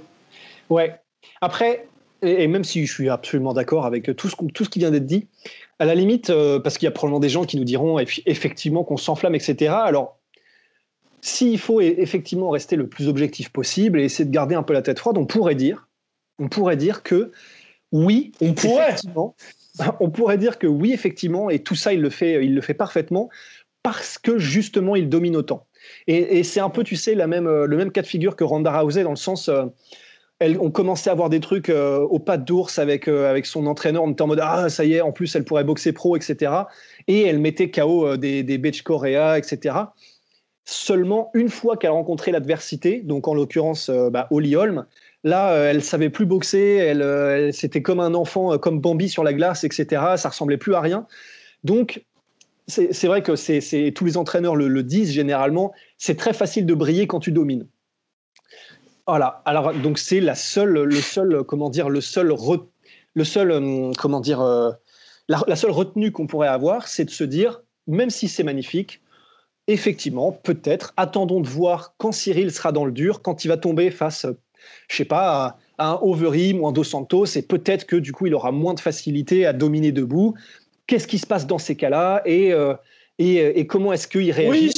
Ouais. 0.71 0.95
Après, 1.39 1.87
et 2.25 2.47
même 2.47 2.63
si 2.63 2.85
je 2.85 2.93
suis 2.93 3.09
absolument 3.09 3.53
d'accord 3.53 3.85
avec 3.85 4.15
tout 4.15 4.29
ce, 4.29 4.35
tout 4.53 4.65
ce 4.65 4.69
qui 4.69 4.79
vient 4.79 4.91
d'être 4.91 5.05
dit, 5.05 5.27
à 5.79 5.85
la 5.85 5.95
limite, 5.95 6.29
euh, 6.29 6.59
parce 6.59 6.77
qu'il 6.77 6.85
y 6.85 6.87
a 6.87 6.91
probablement 6.91 7.19
des 7.19 7.29
gens 7.29 7.45
qui 7.45 7.57
nous 7.57 7.63
diront 7.63 7.99
effectivement 7.99 8.83
qu'on 8.83 8.97
s'enflamme, 8.97 9.35
etc. 9.35 9.73
Alors, 9.73 10.17
s'il 11.21 11.59
faut 11.59 11.81
e-, 11.81 11.99
effectivement 11.99 12.49
rester 12.49 12.75
le 12.75 12.87
plus 12.87 13.07
objectif 13.07 13.49
possible 13.49 13.99
et 13.99 14.05
essayer 14.05 14.25
de 14.25 14.33
garder 14.33 14.55
un 14.55 14.63
peu 14.63 14.73
la 14.73 14.81
tête 14.81 14.99
froide, 14.99 15.17
on 15.17 15.25
pourrait 15.25 15.55
dire, 15.55 15.87
on 16.39 16.47
pourrait 16.47 16.77
dire 16.77 17.03
que 17.03 17.31
oui, 17.91 18.31
on 18.41 18.53
pourrait. 18.53 18.95
On 19.99 20.09
pourrait 20.09 20.37
dire 20.37 20.57
que 20.57 20.67
oui, 20.67 20.93
effectivement, 20.93 21.49
et 21.49 21.59
tout 21.59 21.75
ça, 21.75 21.91
il 21.91 21.99
le 21.99 22.09
fait, 22.09 22.45
il 22.45 22.55
le 22.55 22.61
fait 22.61 22.73
parfaitement 22.73 23.29
parce 23.83 24.17
que 24.17 24.37
justement, 24.37 24.95
il 24.95 25.09
domine 25.09 25.35
autant. 25.35 25.67
Et, 26.07 26.43
c'est 26.43 26.61
un 26.61 26.69
peu, 26.69 26.85
tu 26.85 26.95
sais, 26.95 27.13
la 27.13 27.27
même, 27.27 27.45
le 27.45 27.75
même 27.75 27.91
cas 27.91 28.01
de 28.01 28.07
figure 28.07 28.37
que 28.37 28.45
Ronda 28.45 28.79
Rousey 28.79 29.03
dans 29.03 29.09
le 29.09 29.17
sens. 29.17 29.49
Euh, 29.49 29.65
elle, 30.39 30.59
on 30.59 30.71
commençait 30.71 31.09
à 31.09 31.13
avoir 31.13 31.29
des 31.29 31.39
trucs 31.39 31.69
euh, 31.69 31.99
au 31.99 32.19
pas 32.19 32.37
d'ours 32.37 32.79
avec, 32.79 33.07
euh, 33.07 33.29
avec 33.29 33.45
son 33.45 33.65
entraîneur. 33.67 34.03
On 34.03 34.11
était 34.11 34.21
en 34.21 34.27
mode 34.27 34.41
Ah, 34.41 34.69
ça 34.69 34.85
y 34.85 34.93
est, 34.93 35.01
en 35.01 35.11
plus, 35.11 35.35
elle 35.35 35.45
pourrait 35.45 35.63
boxer 35.63 35.93
pro, 35.93 36.15
etc. 36.15 36.51
Et 37.07 37.21
elle 37.23 37.39
mettait 37.39 37.71
KO 37.71 38.17
des, 38.17 38.43
des 38.43 38.57
Beach 38.57 38.81
Korea, 38.81 39.37
etc 39.37 39.85
seulement 40.65 41.29
une 41.35 41.49
fois 41.49 41.77
qu'elle 41.77 41.91
a 41.91 41.93
rencontré 41.93 42.31
l'adversité, 42.31 43.01
donc 43.01 43.27
en 43.27 43.35
l'occurrence 43.35 43.89
euh, 43.89 44.09
bah, 44.09 44.27
Holly 44.31 44.55
Holm. 44.55 44.85
Là, 45.23 45.53
euh, 45.53 45.69
elle 45.69 45.83
savait 45.83 46.09
plus 46.09 46.25
boxer, 46.25 46.75
elle, 46.75 47.01
euh, 47.01 47.51
c'était 47.51 47.81
comme 47.81 47.99
un 47.99 48.13
enfant, 48.13 48.57
comme 48.57 48.79
Bambi 48.79 49.07
sur 49.09 49.23
la 49.23 49.33
glace, 49.33 49.63
etc. 49.63 50.01
Ça 50.17 50.29
ressemblait 50.29 50.57
plus 50.57 50.75
à 50.75 50.81
rien. 50.81 51.07
Donc, 51.63 52.03
c'est 52.67 53.05
vrai 53.05 53.21
que 53.21 53.35
c'est 53.35 53.93
tous 53.95 54.05
les 54.05 54.17
entraîneurs 54.17 54.55
le, 54.55 54.83
disent 54.83 55.11
généralement, 55.11 55.71
c'est 55.99 56.17
très 56.17 56.33
facile 56.33 56.65
de 56.65 56.73
briller 56.73 57.05
quand 57.05 57.19
tu 57.19 57.31
domines. 57.31 57.67
Voilà. 59.07 59.41
Alors 59.45 59.73
donc 59.73 59.99
c'est 59.99 60.19
la 60.19 60.35
seule, 60.35 60.83
le 60.83 61.01
seul, 61.01 61.43
comment 61.43 61.69
dire, 61.69 61.89
le 61.89 62.01
seul, 62.01 62.33
le 63.13 63.23
seul, 63.23 63.91
comment 63.97 64.19
dire, 64.19 64.43
la 65.27 65.55
seule 65.55 65.71
retenue 65.71 66.11
qu'on 66.11 66.27
pourrait 66.27 66.47
avoir, 66.47 66.87
c'est 66.87 67.05
de 67.05 67.09
se 67.11 67.23
dire, 67.23 67.61
même 67.87 68.09
si 68.09 68.27
c'est 68.27 68.43
magnifique, 68.43 69.01
effectivement, 69.67 70.31
peut-être, 70.31 70.93
attendons 70.97 71.41
de 71.41 71.47
voir 71.47 71.95
quand 71.97 72.11
Cyril 72.11 72.51
sera 72.51 72.71
dans 72.71 72.85
le 72.85 72.91
dur, 72.91 73.21
quand 73.21 73.45
il 73.45 73.47
va 73.47 73.57
tomber 73.57 73.89
face, 73.91 74.25
je 74.87 74.95
sais 74.95 75.05
pas, 75.05 75.57
à, 75.77 75.89
un 75.89 75.99
Overeem 76.01 76.61
ou 76.61 76.67
un 76.67 76.71
Dos 76.71 76.83
Santos, 76.83 77.25
et 77.35 77.41
peut-être 77.41 77.85
que 77.85 77.95
du 77.95 78.11
coup, 78.11 78.27
il 78.27 78.33
aura 78.33 78.51
moins 78.51 78.73
de 78.73 78.79
facilité 78.79 79.45
à 79.45 79.53
dominer 79.53 79.91
debout. 79.91 80.35
Qu'est-ce 80.87 81.07
qui 81.07 81.17
se 81.17 81.27
passe 81.27 81.47
dans 81.47 81.57
ces 81.57 81.75
cas-là? 81.75 82.21
Et, 82.25 82.53
euh, 82.53 82.75
et, 83.17 83.65
comment 83.67 83.93
est-ce 83.93 84.07
qu'il 84.07 84.29
réagit 84.31 84.71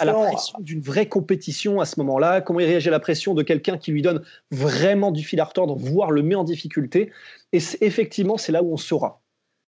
à, 0.00 0.04
la 0.06 0.14
pression, 0.14 0.58
d'une 0.60 0.80
vraie 0.80 1.06
compétition 1.06 1.80
à 1.80 1.84
ce 1.84 2.00
moment-là? 2.00 2.40
Comment 2.40 2.60
il 2.60 2.66
réagit 2.66 2.88
à 2.88 2.92
la 2.92 3.00
pression 3.00 3.34
de 3.34 3.42
quelqu'un 3.42 3.76
qui 3.76 3.92
lui 3.92 4.00
donne 4.00 4.22
vraiment 4.50 5.10
du 5.10 5.22
fil 5.22 5.38
à 5.40 5.44
retordre, 5.44 5.76
voire 5.76 6.10
le 6.10 6.22
met 6.22 6.34
en 6.34 6.44
difficulté? 6.44 7.10
Et 7.52 7.58
effectivement, 7.82 8.38
c'est 8.38 8.52
là 8.52 8.62
où 8.62 8.72
on 8.72 8.78
saura. 8.78 9.20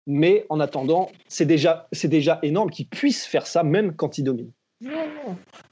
Mais 0.06 0.46
en 0.48 0.60
attendant, 0.60 1.10
c'est 1.28 1.44
déjà, 1.44 1.88
déjà 2.04 2.38
énorme 2.42 2.70
qu'il 2.70 2.86
puisse 2.86 3.26
faire 3.26 3.46
ça, 3.46 3.62
même 3.62 3.94
quand 3.94 4.16
il 4.16 4.24
domine. 4.24 4.50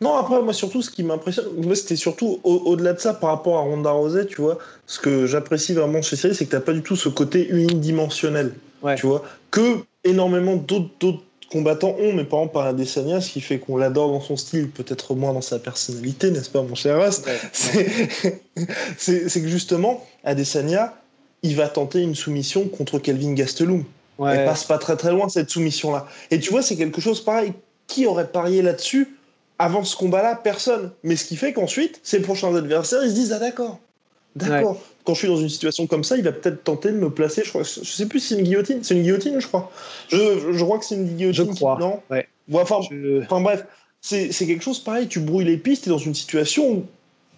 Non, 0.01 0.16
après, 0.16 0.40
moi, 0.42 0.53
surtout, 0.53 0.83
ce 0.83 0.90
qui 0.90 1.03
m'impressionne, 1.03 1.46
c'était 1.75 1.96
surtout 1.96 2.40
au-delà 2.44 2.92
de 2.92 2.98
ça 2.98 3.14
par 3.14 3.31
rapport 3.31 3.59
à 3.59 3.62
Ronda 3.62 3.90
Rousey, 3.90 4.27
tu 4.27 4.40
vois. 4.40 4.59
Ce 4.87 4.98
que 4.98 5.27
j'apprécie 5.27 5.75
vraiment 5.75 6.03
chez 6.03 6.16
Cyril, 6.16 6.35
c'est 6.35 6.44
que 6.44 6.51
tu 6.51 6.57
n'as 6.57 6.62
pas 6.62 6.72
du 6.72 6.83
tout 6.83 6.96
ce 6.96 7.09
côté 7.09 7.48
unidimensionnel, 7.48 8.55
tu 8.96 9.07
vois. 9.07 9.22
Que 9.51 9.79
énormément 10.05 10.57
d'autres 10.57 11.22
combattants 11.52 11.94
ont, 11.98 12.12
mais 12.12 12.24
par 12.24 12.40
exemple 12.40 12.54
par 12.54 12.66
Adesanya, 12.66 13.20
ce 13.20 13.30
qui 13.30 13.40
fait 13.40 13.58
qu'on 13.58 13.76
l'adore 13.76 14.10
dans 14.10 14.20
son 14.20 14.36
style, 14.36 14.70
peut-être 14.70 15.14
moins 15.14 15.32
dans 15.32 15.42
sa 15.42 15.58
personnalité, 15.58 16.30
n'est-ce 16.30 16.50
pas, 16.50 16.62
mon 16.62 16.74
cher 16.74 17.00
Rust 17.02 17.28
C'est 18.96 19.42
que 19.42 19.48
justement, 19.48 20.04
Adesanya, 20.24 20.94
il 21.42 21.56
va 21.56 21.68
tenter 21.68 22.00
une 22.00 22.14
soumission 22.14 22.68
contre 22.68 22.98
Kelvin 22.98 23.34
Gastelum. 23.34 23.84
Ouais. 24.18 24.36
Elle 24.36 24.44
passe 24.46 24.64
pas 24.64 24.78
très 24.78 24.96
très 24.96 25.10
loin 25.10 25.28
cette 25.28 25.50
soumission-là. 25.50 26.06
Et 26.30 26.38
tu 26.40 26.50
vois, 26.50 26.62
c'est 26.62 26.76
quelque 26.76 27.00
chose 27.00 27.22
pareil. 27.22 27.52
Qui 27.86 28.06
aurait 28.06 28.28
parié 28.28 28.62
là-dessus 28.62 29.16
avant 29.58 29.84
ce 29.84 29.96
combat-là? 29.96 30.40
Personne. 30.42 30.92
Mais 31.02 31.16
ce 31.16 31.24
qui 31.24 31.36
fait 31.36 31.52
qu'ensuite, 31.52 32.00
ses 32.02 32.20
prochains 32.20 32.54
adversaires, 32.54 33.02
ils 33.02 33.10
se 33.10 33.14
disent 33.14 33.32
Ah 33.32 33.38
d'accord, 33.38 33.78
d'accord 34.36 34.80
quand 35.04 35.14
je 35.14 35.20
suis 35.20 35.28
dans 35.28 35.36
une 35.36 35.48
situation 35.48 35.86
comme 35.86 36.04
ça, 36.04 36.16
il 36.16 36.22
va 36.22 36.32
peut-être 36.32 36.62
tenter 36.62 36.90
de 36.90 36.96
me 36.96 37.10
placer. 37.10 37.42
Je, 37.44 37.50
crois, 37.50 37.62
je 37.62 37.84
sais 37.84 38.06
plus 38.06 38.20
si 38.20 38.28
c'est 38.28 38.38
une 38.40 38.44
guillotine. 38.44 38.80
C'est 38.82 38.94
une 38.94 39.02
guillotine, 39.02 39.40
je 39.40 39.46
crois. 39.46 39.70
Je, 40.08 40.52
je 40.52 40.64
crois 40.64 40.78
que 40.78 40.84
c'est 40.84 40.94
une 40.94 41.06
guillotine. 41.06 41.50
Je 41.50 41.56
crois. 41.56 41.78
Non. 41.78 42.00
Enfin, 42.52 42.80
enfin, 43.22 43.40
bref, 43.40 43.64
c'est 44.00 44.30
quelque 44.30 44.62
chose 44.62 44.78
pareil. 44.78 45.08
Tu 45.08 45.20
brouilles 45.20 45.44
les 45.44 45.56
pistes. 45.56 45.86
et 45.86 45.90
dans 45.90 45.98
une 45.98 46.14
situation 46.14 46.70
où, 46.70 46.86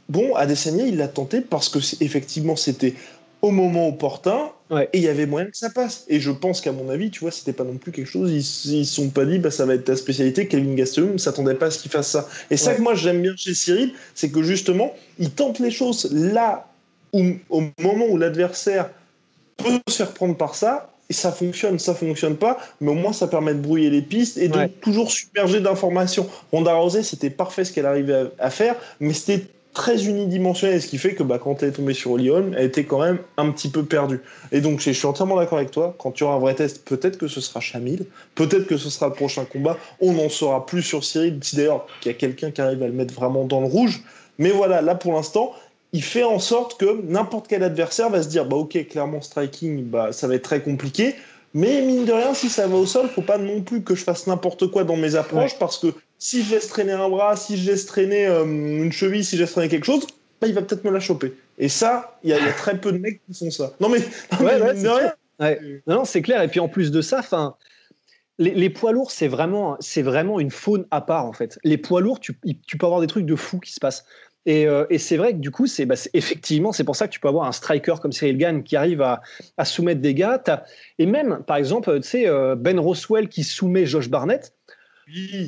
bon, 0.09 0.35
Adesanya, 0.35 0.87
il 0.87 0.97
l'a 0.97 1.09
tenté 1.09 1.41
parce 1.41 1.69
que 1.69 1.79
effectivement, 2.03 2.57
c'était 2.57 2.95
au 3.41 3.51
moment 3.51 3.89
opportun 3.89 4.51
et 4.71 4.89
il 4.95 5.03
y 5.03 5.09
avait 5.09 5.27
moyen 5.27 5.47
que 5.51 5.57
ça 5.57 5.71
passe. 5.71 6.05
Et 6.09 6.21
je 6.21 6.31
pense 6.31 6.61
qu'à 6.61 6.73
mon 6.73 6.89
avis, 6.89 7.11
tu 7.11 7.21
vois, 7.21 7.31
c'était 7.31 7.53
pas 7.53 7.65
non 7.65 7.77
plus 7.77 7.93
quelque 7.93 8.09
chose. 8.09 8.31
Ils, 8.31 8.79
ils 8.79 8.87
se 8.87 8.95
sont 8.95 9.11
pas 9.11 9.25
dit, 9.25 9.39
bah, 9.39 9.51
ça 9.51 9.67
va 9.67 9.75
être 9.75 9.85
ta 9.85 9.97
spécialité. 9.97 10.49
Kelvin 10.49 10.75
Gastelum 10.75 11.13
ne 11.13 11.19
s'attendait 11.19 11.55
pas 11.55 11.67
à 11.67 11.71
ce 11.71 11.79
qu'il 11.79 11.91
fasse 11.91 12.09
ça. 12.09 12.29
Et 12.51 12.57
ça 12.57 12.75
que 12.75 12.83
moi 12.83 12.95
j'aime 12.95 13.23
bien 13.23 13.35
chez 13.37 13.55
Cyril, 13.55 13.93
c'est 14.15 14.31
que 14.31 14.43
justement, 14.43 14.95
il 15.19 15.31
tente 15.31 15.59
les 15.59 15.71
choses 15.71 16.11
là 16.13 16.67
au 17.15 17.63
moment 17.79 18.07
où 18.11 18.17
l'adversaire 18.17 18.91
peut 19.57 19.81
se 19.89 19.97
faire 19.97 20.13
prendre 20.13 20.37
par 20.37 20.55
ça, 20.55 20.91
et 21.11 21.13
ça 21.13 21.33
fonctionne, 21.33 21.79
ça 21.79 21.95
fonctionne 21.95 22.37
pas, 22.37 22.59
mais 22.81 22.91
au 22.91 22.95
moins 22.95 23.13
ça 23.13 23.27
permet 23.27 23.55
de 23.55 23.61
brouiller 23.61 23.91
les 23.91 24.03
pistes 24.03 24.39
et 24.39 24.49
de 24.49 24.67
toujours 24.81 25.11
submerger 25.11 25.61
d'informations. 25.61 26.27
Ronda 26.51 26.75
Rousey, 26.75 27.03
c'était 27.03 27.31
parfait 27.31 27.65
ce 27.65 27.73
qu'elle 27.73 27.87
arrivait 27.87 28.31
à, 28.39 28.51
faire, 28.51 28.77
mais 29.01 29.13
c'était 29.13 29.47
très 29.75 30.07
unidimensionnel, 30.07 30.81
ce 30.81 30.87
qui 30.87 30.99
fait 30.99 31.15
que 31.15 31.23
bah, 31.23 31.39
quand 31.39 31.63
elle 31.63 31.71
est 31.71 31.73
tombée 31.73 31.95
sur 31.95 32.17
Lyon, 32.17 32.53
elle 32.57 32.67
était 32.67 32.85
quand 32.85 33.01
même 33.01 33.19
un 33.37 33.51
petit 33.51 33.69
peu 33.69 33.85
perdue. 33.85 34.21
Et 34.53 34.61
donc 34.61 34.81
je 34.81 34.93
suis 34.93 35.07
entièrement 35.07 35.37
d'accord 35.37 35.59
avec 35.59 35.73
toi, 35.73 35.95
quand 35.99 36.13
tu 36.13 36.25
auras 36.25 36.37
un 36.37 36.39
vrai 36.39 36.55
test, 36.55 36.85
peut-être 36.85 37.19
que 37.19 37.29
ce 37.29 37.41
sera 37.41 37.61
Chamil, 37.61 38.07
peut-être 38.35 38.67
que 38.67 38.79
ce 38.79 38.89
sera 38.89 39.09
le 39.09 39.15
prochain 39.15 39.45
combat, 39.45 39.77
on 40.01 40.19
en 40.19 40.29
saura 40.29 40.65
plus 40.65 40.83
sur 40.83 41.05
Cyril, 41.05 41.39
si 41.43 41.57
d'ailleurs 41.57 41.87
qu'il 42.01 42.13
y 42.13 42.15
a 42.15 42.19
quelqu'un 42.19 42.51
qui 42.51 42.63
arrive 42.63 42.83
à 42.83 42.87
le 42.87 42.93
mettre 42.93 43.13
vraiment 43.13 43.45
dans 43.45 43.61
le 43.61 43.67
rouge, 43.67 44.03
mais 44.39 44.51
voilà, 44.51 44.81
là 44.81 44.95
pour 44.95 45.13
l'instant, 45.13 45.53
il 45.95 46.03
fait 46.03 46.25
en 46.25 46.41
sorte 46.41 46.79
que 46.79 47.03
n'importe 47.05 47.47
quel 47.47 47.63
adversaire 47.63 48.11
va 48.11 48.21
se 48.21 48.29
dire 48.29 48.47
bah 48.47 48.57
ok 48.57 48.89
clairement 48.89 49.23
striking 49.23 49.85
bah 49.85 50.11
ça 50.13 50.27
va 50.27 50.35
être 50.35 50.43
très 50.43 50.61
compliqué. 50.61 51.15
Mais 51.57 51.83
mine 51.83 52.05
de 52.05 52.11
rien 52.11 52.35
si 52.35 52.49
ça 52.49 52.67
va 52.67 52.77
au 52.77 52.85
sol 52.85 53.09
faut 53.09 53.23
pas 53.23 53.39
non 53.39 53.63
plus 53.63 53.85
que 53.85 53.95
je 53.95 54.03
fasse 54.03 54.27
n'importe 54.27 54.67
quoi 54.67 54.83
dans 54.83 54.97
mes 54.97 55.15
approches 55.15 55.57
parce 55.57 55.79
que 55.79 55.95
si 56.19 56.43
je 56.43 56.51
laisse 56.51 56.67
traîner 56.67 56.93
un 56.93 57.09
bras 57.09 57.37
si 57.37 57.57
je 57.57 57.71
laisse 57.71 57.87
traîner 57.87 58.27
euh, 58.27 58.45
une 58.45 58.91
cheville 58.91 59.25
si 59.25 59.37
je 59.37 59.43
laisse 59.43 59.53
traîner 59.53 59.69
quelque 59.69 59.87
chose 59.87 60.05
bah, 60.41 60.49
il 60.49 60.55
va 60.55 60.63
peut-être 60.63 60.85
me 60.85 60.91
la 60.91 60.99
choper. 60.99 61.33
Et 61.59 61.69
ça 61.69 62.19
il 62.25 62.31
y, 62.31 62.33
a 62.33 62.53
très 62.53 62.77
peu 62.77 62.91
de 62.91 62.99
mecs 62.99 63.21
qui 63.27 63.39
font 63.39 63.53
ça. 63.53 63.73
Non 63.79 63.89
mais, 63.89 64.01
mine 64.41 64.83
de 64.83 64.89
rien 64.89 65.13
non, 65.87 66.05
c'est 66.05 66.23
clair. 66.23 66.43
Et 66.43 66.49
puis 66.49 66.61
en 66.61 66.69
plus 66.69 66.91
de 66.91 67.03
ça 67.03 67.21
enfin 67.21 67.55
les, 68.39 68.71
poids 68.71 68.91
lourds, 68.91 69.13
c'est 69.13 69.29
vraiment, 69.29 69.77
c'est 69.79 70.03
vraiment 70.03 70.41
une 70.41 70.51
faune 70.51 70.87
à 70.91 71.01
part 71.01 71.27
en 71.27 71.33
fait. 71.33 71.57
Les 71.63 71.79
poids 71.79 72.01
lourds, 72.01 72.19
tu, 72.19 72.37
tu 72.67 72.79
peux 72.79 72.87
avoir 72.87 73.01
des 73.01 73.07
trucs 73.07 73.27
de 73.27 73.37
fou 73.37 73.61
qui 73.61 73.73
se 73.73 73.79
passent. 73.79 74.05
Euh, 74.47 74.87
et, 74.91 74.99
c'est 74.99 75.17
vrai 75.17 75.33
que 75.33 75.39
du 75.39 75.51
coup, 75.51 75.67
c'est 75.67 75.87
bah, 75.87 75.95
effectivement, 76.15 76.73
c'est 76.73 76.85
pour 76.85 76.97
ça 76.97 77.07
que 77.07 77.13
tu 77.13 77.21
peux 77.21 77.29
avoir 77.29 77.47
un 77.47 77.53
striker 77.53 77.95
comme 78.01 78.13
Cyril 78.13 78.37
Gann 78.37 78.63
qui 78.63 78.77
arrive 78.77 79.03
à, 79.03 79.23
soumettre 79.65 80.01
des 80.01 80.15
gars. 80.15 80.43
Et 80.99 81.07
même, 81.07 81.43
par 81.47 81.57
exemple, 81.57 82.01
tu 82.01 82.09
sais, 82.09 82.29
euh, 82.29 82.55
Ben 82.57 82.79
Roswell 82.79 83.29
qui 83.29 83.45
soumet 83.45 83.87
Josh 83.87 84.09
Barnett. 84.09 84.53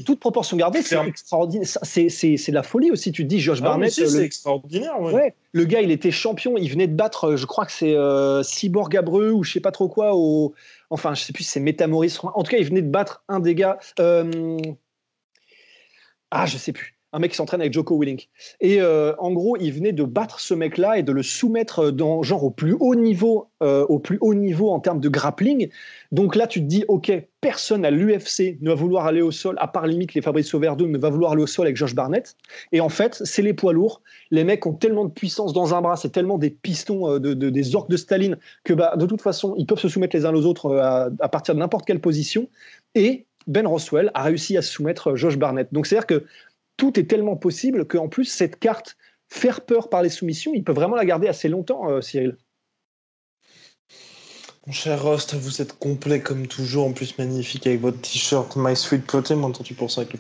Toute 0.04 0.20
proportion 0.20 0.59
gardée, 0.59 0.82
c'est 0.82 1.02
extraordinaire. 1.06 1.66
C'est 1.82 2.06
de 2.06 2.52
la 2.52 2.62
folie 2.62 2.90
aussi. 2.90 3.11
Tu 3.11 3.22
te 3.22 3.28
dis, 3.28 3.40
Josh 3.40 3.59
ah, 3.62 3.64
Barnett. 3.64 3.90
c'est 3.90 4.22
extraordinaire. 4.22 5.00
Ouais. 5.00 5.35
Le 5.52 5.64
gars, 5.64 5.80
il 5.80 5.90
était 5.90 6.11
champion. 6.11 6.59
Il 6.59 6.70
venait 6.70 6.87
de 6.87 6.94
battre, 6.94 7.30
euh, 7.30 7.37
je 7.37 7.46
crois 7.46 7.64
que 7.64 7.72
c'est 7.72 7.96
Cyborg 8.42 8.94
Abreu 8.96 9.30
ou 9.30 9.44
je 9.44 9.52
sais 9.52 9.61
pas 9.61 9.72
trop 9.72 9.88
quoi. 9.88 10.14
Au... 10.14 10.54
Enfin, 10.90 11.14
je 11.14 11.22
sais 11.22 11.32
plus 11.32 11.44
si 11.44 11.50
c'est 11.50 11.61
Métamoris. 11.61 12.18
En 12.22 12.42
tout 12.42 12.50
cas, 12.50 12.59
il 12.59 12.66
venait 12.66 12.82
de 12.82 12.90
battre 12.90 13.24
un 13.28 13.40
des 13.40 13.54
gars. 13.54 13.78
Ah, 16.30 16.44
je 16.44 16.59
sais 16.59 16.72
plus 16.72 16.95
un 17.16 17.18
mec 17.18 17.31
qui 17.31 17.38
s'entraîne 17.38 17.62
avec 17.62 17.72
Joko 17.72 17.98
Willink. 17.98 18.29
Et 18.61 18.83
euh, 18.83 19.14
en 19.18 19.33
gros, 19.33 19.57
il 19.57 19.72
venait 19.72 19.92
de 19.92 20.02
battre 20.02 20.38
ce 20.38 20.52
mec-là 20.52 20.98
et 20.98 21.02
de 21.02 21.12
le 21.12 21.22
soumettre 21.22 21.90
dans 21.90 22.22
genre 22.22 22.44
au 22.44 22.50
plus 22.50 22.76
haut 22.79 22.94
niveau, 22.94 23.48
euh, 23.62 23.87
au 23.88 23.98
plus 23.98 24.18
haut 24.20 24.35
niveau 24.35 24.68
en 24.68 24.81
termes 24.81 25.00
de 25.00 25.09
grappling. 25.09 25.70
Donc 26.12 26.37
là, 26.37 26.46
tu 26.46 26.61
te 26.61 26.66
dis, 26.66 26.85
ok, 26.88 27.11
personne 27.40 27.87
à 27.87 27.90
l'UFC 27.90 28.59
ne 28.61 28.68
va 28.68 28.74
vouloir 28.74 29.07
aller 29.07 29.22
au 29.22 29.31
sol, 29.31 29.57
à 29.61 29.66
part 29.66 29.87
limite 29.87 30.12
les 30.12 30.20
Fabrice 30.20 30.55
Verdun, 30.55 30.88
ne 30.88 30.98
va 30.98 31.09
vouloir 31.09 31.33
aller 31.33 31.42
au 31.42 31.46
sol 31.46 31.64
avec 31.64 31.79
Josh 31.79 31.94
Barnett. 31.94 32.37
Et 32.72 32.83
en 32.83 32.90
fait, 32.90 33.22
c'est 33.24 33.40
les 33.40 33.55
poids 33.55 33.72
lourds. 33.72 34.02
Les 34.31 34.44
mecs 34.44 34.66
ont 34.66 34.74
tellement 34.74 35.07
de 35.07 35.11
puissance 35.11 35.55
dans 35.55 35.74
un 35.74 35.81
bras, 35.81 35.96
c'est 35.96 36.12
tellement 36.12 36.37
des 36.37 36.50
pistons 36.50 37.14
euh, 37.14 37.18
de, 37.18 37.33
des 37.33 37.74
orques 37.74 37.88
de 37.88 37.96
Staline 37.96 38.37
que 38.62 38.74
bah, 38.74 38.94
de 38.94 39.07
toute 39.07 39.22
façon, 39.22 39.55
ils 39.57 39.64
peuvent 39.64 39.79
se 39.79 39.88
soumettre 39.88 40.14
les 40.14 40.26
uns 40.26 40.35
aux 40.35 40.44
autres 40.44 40.76
à, 40.76 41.09
à 41.20 41.29
partir 41.31 41.55
de 41.55 41.61
n'importe 41.61 41.87
quelle 41.87 42.00
position. 42.00 42.46
Et 42.94 43.24
ben 43.46 43.66
Roswell 43.66 44.11
a 44.14 44.24
réussi 44.24 44.57
à 44.57 44.62
soumettre 44.62 45.14
Josh 45.14 45.38
Barnett. 45.38 45.72
Donc 45.72 45.87
c'est-à-dire 45.87 46.07
que 46.07 46.24
tout 46.77 46.99
est 46.99 47.05
tellement 47.05 47.37
possible 47.37 47.87
qu'en 47.87 48.09
plus, 48.09 48.25
cette 48.25 48.59
carte, 48.59 48.97
faire 49.29 49.62
peur 49.62 49.89
par 49.89 50.03
les 50.03 50.11
soumissions, 50.11 50.53
il 50.55 50.65
peut 50.65 50.73
vraiment 50.73 50.97
la 50.97 51.05
garder 51.05 51.29
assez 51.29 51.49
longtemps, 51.49 51.91
euh, 51.91 52.01
Cyril. 52.01 52.37
Mon 54.67 54.73
cher 54.73 55.01
Rost, 55.01 55.35
vous 55.35 55.62
êtes 55.62 55.79
complet 55.79 56.21
comme 56.21 56.49
toujours, 56.49 56.87
en 56.87 56.93
plus 56.93 57.17
magnifique 57.19 57.67
avec 57.69 57.81
votre 57.81 58.01
t-shirt 58.01 58.57
My 58.57 58.75
Sweet 58.75 59.07
Protein, 59.07 59.41
entendu 59.45 59.75
pour 59.75 59.93
ça 59.93 60.01
avec 60.01 60.17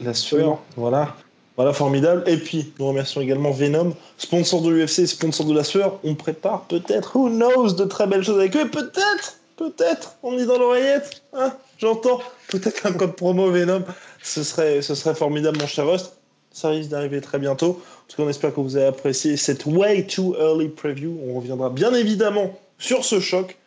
la 0.00 0.14
sueur. 0.14 0.62
Voilà. 0.76 1.16
Voilà, 1.56 1.72
formidable. 1.72 2.22
Et 2.26 2.36
puis, 2.36 2.72
nous 2.78 2.86
remercions 2.86 3.20
également 3.20 3.50
Venom, 3.50 3.92
sponsor 4.16 4.62
de 4.62 4.70
l'UFC, 4.70 5.08
sponsor 5.08 5.44
de 5.46 5.54
la 5.54 5.64
sueur. 5.64 5.98
On 6.04 6.14
prépare 6.14 6.62
peut-être, 6.68 7.16
who 7.16 7.28
knows, 7.28 7.72
de 7.72 7.84
très 7.84 8.06
belles 8.06 8.22
choses 8.22 8.38
avec 8.38 8.54
eux. 8.54 8.70
peut-être, 8.70 9.40
peut-être, 9.56 10.16
on 10.22 10.36
dit 10.36 10.46
dans 10.46 10.58
l'oreillette, 10.58 11.24
hein, 11.32 11.52
j'entends, 11.78 12.20
peut-être 12.48 12.86
un 12.86 12.92
code 12.92 13.16
promo 13.16 13.50
Venom. 13.50 13.82
Ce 14.22 14.42
serait, 14.42 14.82
ce 14.82 14.94
serait 14.94 15.14
formidable, 15.14 15.58
mon 15.58 15.66
cher 15.66 15.86
Rust. 15.86 16.18
Ça 16.50 16.70
risque 16.70 16.90
d'arriver 16.90 17.20
très 17.20 17.38
bientôt. 17.38 17.70
En 17.70 18.08
tout 18.08 18.16
cas, 18.16 18.22
on 18.22 18.28
espère 18.28 18.54
que 18.54 18.60
vous 18.60 18.76
avez 18.76 18.86
apprécié 18.86 19.36
cette 19.36 19.66
way 19.66 20.06
too 20.06 20.34
early 20.38 20.68
preview. 20.68 21.18
On 21.28 21.34
reviendra 21.34 21.70
bien 21.70 21.92
évidemment 21.94 22.58
sur 22.78 23.04
ce 23.04 23.20
choc 23.20 23.58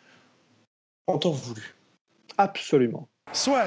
en 1.06 1.18
temps 1.18 1.30
voulu. 1.30 1.74
Absolument. 2.38 3.08
Soit. 3.32 3.66